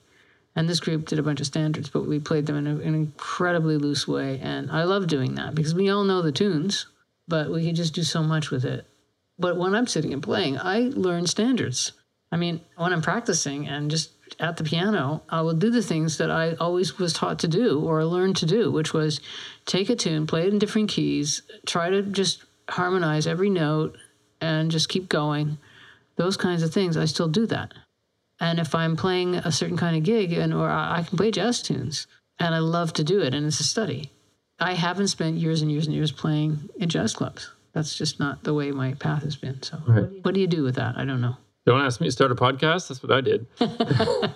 And 0.55 0.69
this 0.69 0.81
group 0.81 1.07
did 1.07 1.19
a 1.19 1.23
bunch 1.23 1.41
of 1.41 1.47
standards, 1.47 1.91
but 1.91 2.07
we 2.07 2.19
played 2.19 2.47
them 2.47 2.57
in 2.57 2.67
a, 2.67 2.77
an 2.77 2.95
incredibly 2.95 3.77
loose 3.77 4.09
way. 4.09 4.41
And 4.43 4.71
I 4.71 4.85
love 4.85 5.07
doing 5.07 5.35
that 5.35 5.55
because 5.55 5.75
we 5.75 5.91
all 5.91 6.05
know 6.05 6.23
the 6.23 6.33
tunes, 6.33 6.87
but 7.29 7.51
we 7.51 7.67
could 7.67 7.77
just 7.77 7.95
do 7.95 8.03
so 8.03 8.23
much 8.23 8.51
with 8.51 8.65
it. 8.65 8.87
But 9.39 9.59
when 9.59 9.75
I'm 9.75 9.87
sitting 9.87 10.15
and 10.15 10.23
playing, 10.23 10.59
I 10.59 10.91
learn 10.95 11.27
standards. 11.27 11.93
I 12.33 12.37
mean, 12.37 12.63
when 12.77 12.95
I'm 12.95 13.03
practicing 13.03 13.69
and 13.69 13.91
just 13.91 14.13
at 14.41 14.57
the 14.57 14.65
piano, 14.65 15.23
I 15.29 15.43
will 15.43 15.55
do 15.55 15.71
the 15.71 15.83
things 15.83 16.17
that 16.19 16.31
I 16.31 16.55
always 16.55 16.99
was 16.99 17.13
taught 17.13 17.39
to 17.41 17.49
do 17.49 17.81
or 17.81 18.03
learned 18.05 18.37
to 18.37 18.47
do, 18.47 18.73
which 18.73 18.95
was 18.95 19.21
take 19.67 19.91
a 19.91 19.97
tune, 19.97 20.27
play 20.27 20.47
it 20.47 20.53
in 20.53 20.59
different 20.59 20.89
keys, 20.89 21.43
try 21.67 21.91
to 21.91 22.03
just 22.03 22.45
harmonize 22.69 23.27
every 23.27 23.51
note 23.51 23.97
and 24.41 24.71
just 24.71 24.89
keep 24.89 25.09
going. 25.09 25.59
Those 26.17 26.37
kinds 26.37 26.63
of 26.63 26.73
things, 26.73 26.97
I 26.97 27.05
still 27.05 27.29
do 27.29 27.47
that. 27.47 27.75
And 28.41 28.59
if 28.59 28.75
I'm 28.75 28.97
playing 28.97 29.35
a 29.37 29.53
certain 29.53 29.77
kind 29.77 29.97
of 29.97 30.03
gig 30.03 30.33
and 30.33 30.53
or 30.53 30.69
I 30.69 31.05
can 31.07 31.17
play 31.17 31.31
jazz 31.31 31.63
tunes 31.63 32.07
and 32.39 32.55
I 32.55 32.59
love 32.59 32.93
to 32.95 33.05
do 33.05 33.21
it 33.21 33.35
and 33.35 33.47
it's 33.47 33.61
a 33.61 33.65
study. 33.65 34.11
I 34.59 34.73
haven't 34.75 35.09
spent 35.09 35.37
years 35.37 35.61
and 35.63 35.71
years 35.71 35.87
and 35.87 35.95
years 35.95 36.13
playing 36.13 36.69
in 36.79 36.89
jazz 36.89 37.13
clubs. 37.15 37.51
That's 37.73 37.95
just 37.97 38.19
not 38.19 38.43
the 38.45 38.55
way 38.55 38.71
my 38.73 38.95
path 38.95 39.23
has 39.23 39.37
been. 39.37 39.63
So 39.63 39.79
Right. 39.87 40.03
what, 40.03 40.09
do 40.11 40.15
you, 40.15 40.21
what 40.23 40.35
do 40.35 40.41
you 40.41 40.47
do 40.47 40.63
with 40.63 40.77
that? 40.77 40.97
I 40.97 41.05
don't 41.05 41.21
know. 41.21 41.37
Don't 41.67 41.81
ask 41.83 42.01
me 42.01 42.07
to 42.07 42.13
start 42.13 42.31
a 42.31 42.35
podcast. 42.35 42.89
That's 42.89 43.03
what 43.03 43.13
I 43.13 43.21
did. 43.21 43.47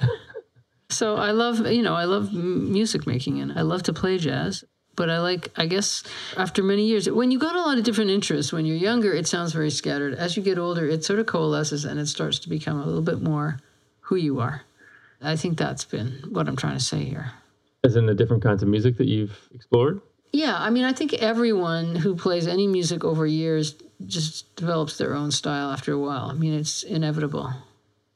So 0.90 1.14
I 1.14 1.30
love, 1.30 1.64
you 1.70 1.82
know, 1.82 1.94
I 1.94 2.04
love 2.04 2.32
music 2.32 3.06
making 3.06 3.40
and 3.40 3.52
I 3.56 3.62
love 3.62 3.84
to 3.84 3.92
play 3.92 4.18
jazz. 4.18 4.64
But 5.00 5.08
I 5.08 5.20
like, 5.20 5.48
I 5.56 5.64
guess, 5.64 6.02
after 6.36 6.62
many 6.62 6.84
years, 6.84 7.08
when 7.08 7.30
you 7.30 7.38
got 7.38 7.56
a 7.56 7.62
lot 7.62 7.78
of 7.78 7.84
different 7.84 8.10
interests, 8.10 8.52
when 8.52 8.66
you're 8.66 8.76
younger, 8.76 9.14
it 9.14 9.26
sounds 9.26 9.54
very 9.54 9.70
scattered. 9.70 10.12
As 10.12 10.36
you 10.36 10.42
get 10.42 10.58
older, 10.58 10.86
it 10.86 11.06
sort 11.06 11.18
of 11.18 11.24
coalesces 11.24 11.86
and 11.86 11.98
it 11.98 12.06
starts 12.06 12.38
to 12.40 12.50
become 12.50 12.78
a 12.78 12.84
little 12.84 13.00
bit 13.00 13.22
more 13.22 13.60
who 14.00 14.16
you 14.16 14.40
are. 14.40 14.60
I 15.22 15.36
think 15.36 15.56
that's 15.56 15.86
been 15.86 16.22
what 16.28 16.48
I'm 16.48 16.56
trying 16.56 16.76
to 16.76 16.84
say 16.84 17.02
here. 17.02 17.32
As 17.82 17.96
in 17.96 18.04
the 18.04 18.14
different 18.14 18.42
kinds 18.42 18.62
of 18.62 18.68
music 18.68 18.98
that 18.98 19.08
you've 19.08 19.48
explored. 19.54 20.02
Yeah, 20.32 20.54
I 20.58 20.68
mean, 20.68 20.84
I 20.84 20.92
think 20.92 21.14
everyone 21.14 21.96
who 21.96 22.14
plays 22.14 22.46
any 22.46 22.66
music 22.66 23.02
over 23.02 23.26
years 23.26 23.76
just 24.04 24.54
develops 24.54 24.98
their 24.98 25.14
own 25.14 25.30
style 25.30 25.70
after 25.70 25.94
a 25.94 25.98
while. 25.98 26.26
I 26.26 26.34
mean, 26.34 26.52
it's 26.52 26.82
inevitable. 26.82 27.54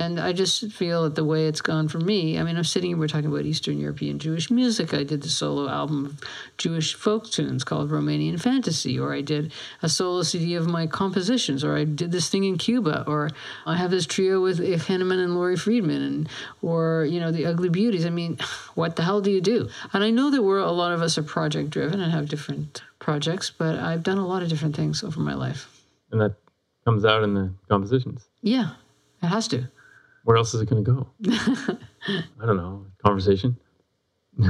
And 0.04 0.20
I 0.20 0.34
just 0.34 0.70
feel 0.70 1.04
that 1.04 1.14
the 1.14 1.24
way 1.24 1.46
it's 1.46 1.62
gone 1.62 1.88
for 1.88 1.98
me, 1.98 2.38
I 2.38 2.42
mean, 2.42 2.58
I'm 2.58 2.64
sitting 2.64 2.90
here, 2.90 2.98
we're 2.98 3.08
talking 3.08 3.32
about 3.32 3.46
Eastern 3.46 3.78
European 3.78 4.18
Jewish 4.18 4.50
music. 4.50 4.92
I 4.92 5.02
did 5.02 5.22
the 5.22 5.30
solo 5.30 5.66
album 5.66 6.04
of 6.04 6.20
Jewish 6.58 6.94
folk 6.94 7.30
tunes 7.30 7.64
called 7.64 7.90
Romanian 7.90 8.38
Fantasy, 8.38 8.98
or 8.98 9.14
I 9.14 9.22
did 9.22 9.50
a 9.80 9.88
solo 9.88 10.22
CD 10.22 10.56
of 10.56 10.66
my 10.66 10.86
compositions, 10.86 11.64
or 11.64 11.74
I 11.74 11.84
did 11.84 12.12
this 12.12 12.28
thing 12.28 12.44
in 12.44 12.58
Cuba, 12.58 13.04
or 13.06 13.30
I 13.64 13.76
have 13.76 13.90
this 13.90 14.04
trio 14.04 14.42
with 14.42 14.60
Ig 14.60 14.80
Henneman 14.80 15.24
and 15.24 15.34
Lori 15.34 15.56
Freedman, 15.56 16.02
and 16.02 16.28
or, 16.60 17.06
you 17.06 17.18
know, 17.18 17.32
the 17.32 17.46
Ugly 17.46 17.70
Beauties. 17.70 18.04
I 18.04 18.10
mean, 18.10 18.36
what 18.74 18.96
the 18.96 19.04
hell 19.04 19.22
do 19.22 19.30
you 19.30 19.40
do? 19.40 19.70
And 19.94 20.04
I 20.04 20.10
know 20.10 20.30
that 20.30 20.42
we're, 20.42 20.58
a 20.58 20.70
lot 20.70 20.92
of 20.92 21.00
us 21.00 21.16
are 21.16 21.22
project 21.22 21.70
driven 21.70 22.00
and 22.00 22.12
have 22.12 22.28
different 22.28 22.82
projects, 22.98 23.48
but 23.48 23.78
I've 23.78 24.02
done 24.02 24.18
a 24.18 24.26
lot 24.26 24.42
of 24.42 24.50
different 24.50 24.76
things 24.76 25.02
over 25.02 25.18
my 25.18 25.34
life. 25.34 25.82
And 26.10 26.20
that 26.20 26.34
comes 26.84 27.06
out 27.06 27.22
in 27.22 27.32
the 27.32 27.54
compositions. 27.70 28.28
Yeah, 28.42 28.72
it 29.22 29.28
has 29.28 29.48
to. 29.48 29.68
Where 30.24 30.36
else 30.36 30.52
is 30.54 30.60
it 30.62 30.68
going 30.68 30.84
to 30.84 30.90
go? 30.90 31.08
I 32.40 32.46
don't 32.46 32.56
know. 32.56 32.86
Conversation. 33.04 33.56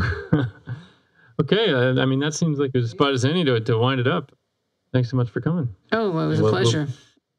okay. 1.41 1.73
I, 1.73 2.03
I 2.03 2.07
mean, 2.07 2.21
that 2.21 2.35
seems 2.35 2.59
like 2.59 2.71
as 2.75 2.91
spot 2.91 3.13
as 3.13 3.25
any 3.25 3.45
to, 3.45 3.61
to 3.61 3.79
wind 3.79 4.01
it 4.01 4.07
up. 4.07 4.33
Thanks 4.93 5.11
so 5.11 5.17
much 5.17 5.31
for 5.31 5.41
coming. 5.41 5.69
Oh, 5.93 6.11
it 6.11 6.27
was 6.29 6.41
a 6.41 6.43
Well, 6.43 6.53
well- 6.53 6.63
pleasure. 6.63 6.89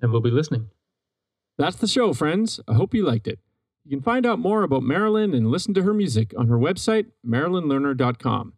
And 0.01 0.11
we'll 0.11 0.21
be 0.21 0.29
listening. 0.31 0.69
That's 1.57 1.77
the 1.77 1.87
show, 1.87 2.11
friends. 2.13 2.59
I 2.67 2.73
hope 2.73 2.93
you 2.93 3.05
liked 3.05 3.27
it. 3.27 3.39
You 3.85 3.91
can 3.91 4.01
find 4.01 4.25
out 4.25 4.39
more 4.39 4.63
about 4.63 4.83
Marilyn 4.83 5.33
and 5.33 5.49
listen 5.49 5.73
to 5.75 5.83
her 5.83 5.93
music 5.93 6.33
on 6.37 6.47
her 6.49 6.57
website, 6.57 7.05
marilynlerner.com. 7.25 8.53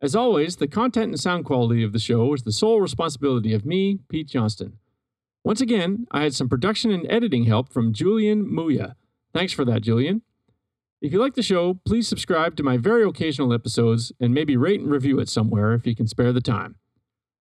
As 0.00 0.16
always, 0.16 0.56
the 0.56 0.66
content 0.66 1.08
and 1.10 1.20
sound 1.20 1.44
quality 1.44 1.82
of 1.84 1.92
the 1.92 1.98
show 1.98 2.32
is 2.32 2.44
the 2.44 2.52
sole 2.52 2.80
responsibility 2.80 3.52
of 3.52 3.66
me, 3.66 3.98
Pete 4.08 4.28
Johnston. 4.28 4.78
Once 5.44 5.60
again, 5.60 6.06
I 6.10 6.22
had 6.22 6.34
some 6.34 6.48
production 6.48 6.90
and 6.90 7.06
editing 7.10 7.44
help 7.44 7.68
from 7.70 7.92
Julian 7.92 8.46
Muya. 8.50 8.94
Thanks 9.32 9.52
for 9.52 9.64
that, 9.64 9.82
Julian. 9.82 10.22
If 11.00 11.12
you 11.12 11.20
like 11.20 11.34
the 11.34 11.42
show, 11.42 11.74
please 11.84 12.08
subscribe 12.08 12.56
to 12.56 12.62
my 12.62 12.76
very 12.76 13.04
occasional 13.04 13.52
episodes 13.52 14.10
and 14.18 14.34
maybe 14.34 14.56
rate 14.56 14.80
and 14.80 14.90
review 14.90 15.20
it 15.20 15.28
somewhere 15.28 15.72
if 15.72 15.86
you 15.86 15.94
can 15.94 16.08
spare 16.08 16.32
the 16.32 16.40
time. 16.40 16.76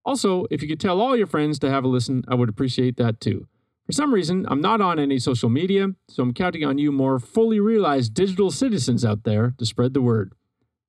Also, 0.03 0.45
if 0.51 0.61
you 0.61 0.67
could 0.67 0.79
tell 0.79 0.99
all 0.99 1.15
your 1.15 1.27
friends 1.27 1.57
to 1.59 1.69
have 1.69 1.83
a 1.83 1.87
listen, 1.87 2.23
I 2.27 2.35
would 2.35 2.49
appreciate 2.49 2.97
that 2.97 3.21
too. 3.21 3.47
For 3.85 3.91
some 3.91 4.13
reason, 4.13 4.45
I'm 4.49 4.61
not 4.61 4.81
on 4.81 4.99
any 4.99 5.19
social 5.19 5.49
media, 5.49 5.89
so 6.09 6.23
I'm 6.23 6.33
counting 6.33 6.65
on 6.65 6.77
you 6.77 6.91
more 6.91 7.19
fully 7.19 7.59
realized 7.59 8.13
digital 8.13 8.51
citizens 8.51 9.05
out 9.05 9.23
there 9.23 9.53
to 9.57 9.65
spread 9.65 9.93
the 9.93 10.01
word. 10.01 10.33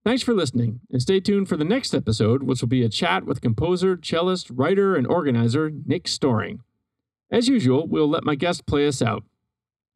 Thanks 0.04 0.22
for 0.22 0.34
listening, 0.34 0.80
and 0.90 1.02
stay 1.02 1.20
tuned 1.20 1.48
for 1.48 1.56
the 1.56 1.64
next 1.64 1.92
episode, 1.92 2.42
which 2.42 2.60
will 2.60 2.68
be 2.68 2.84
a 2.84 2.88
chat 2.88 3.26
with 3.26 3.40
composer, 3.40 3.96
cellist, 3.96 4.50
writer, 4.50 4.96
and 4.96 5.06
organizer 5.06 5.70
Nick 5.84 6.04
Storring. 6.04 6.60
As 7.30 7.48
usual, 7.48 7.86
we'll 7.86 8.08
let 8.08 8.24
my 8.24 8.34
guest 8.34 8.66
play 8.66 8.86
us 8.86 9.02
out. 9.02 9.24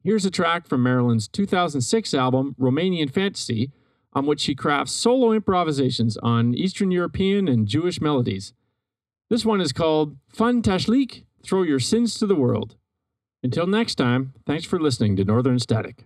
Here's 0.03 0.25
a 0.25 0.31
track 0.31 0.67
from 0.67 0.81
Marilyn's 0.83 1.27
2006 1.27 2.13
album, 2.15 2.55
Romanian 2.59 3.11
Fantasy, 3.11 3.71
on 4.13 4.25
which 4.25 4.41
she 4.41 4.55
crafts 4.55 4.91
solo 4.91 5.31
improvisations 5.31 6.17
on 6.17 6.55
Eastern 6.55 6.89
European 6.89 7.47
and 7.47 7.67
Jewish 7.67 8.01
melodies. 8.01 8.53
This 9.29 9.45
one 9.45 9.61
is 9.61 9.71
called 9.71 10.17
Fun 10.27 10.63
Tashlik 10.63 11.25
Throw 11.43 11.61
Your 11.61 11.79
Sins 11.79 12.15
to 12.15 12.25
the 12.25 12.35
World. 12.35 12.75
Until 13.43 13.67
next 13.67 13.95
time, 13.95 14.33
thanks 14.45 14.65
for 14.65 14.79
listening 14.79 15.15
to 15.17 15.23
Northern 15.23 15.59
Static. 15.59 16.05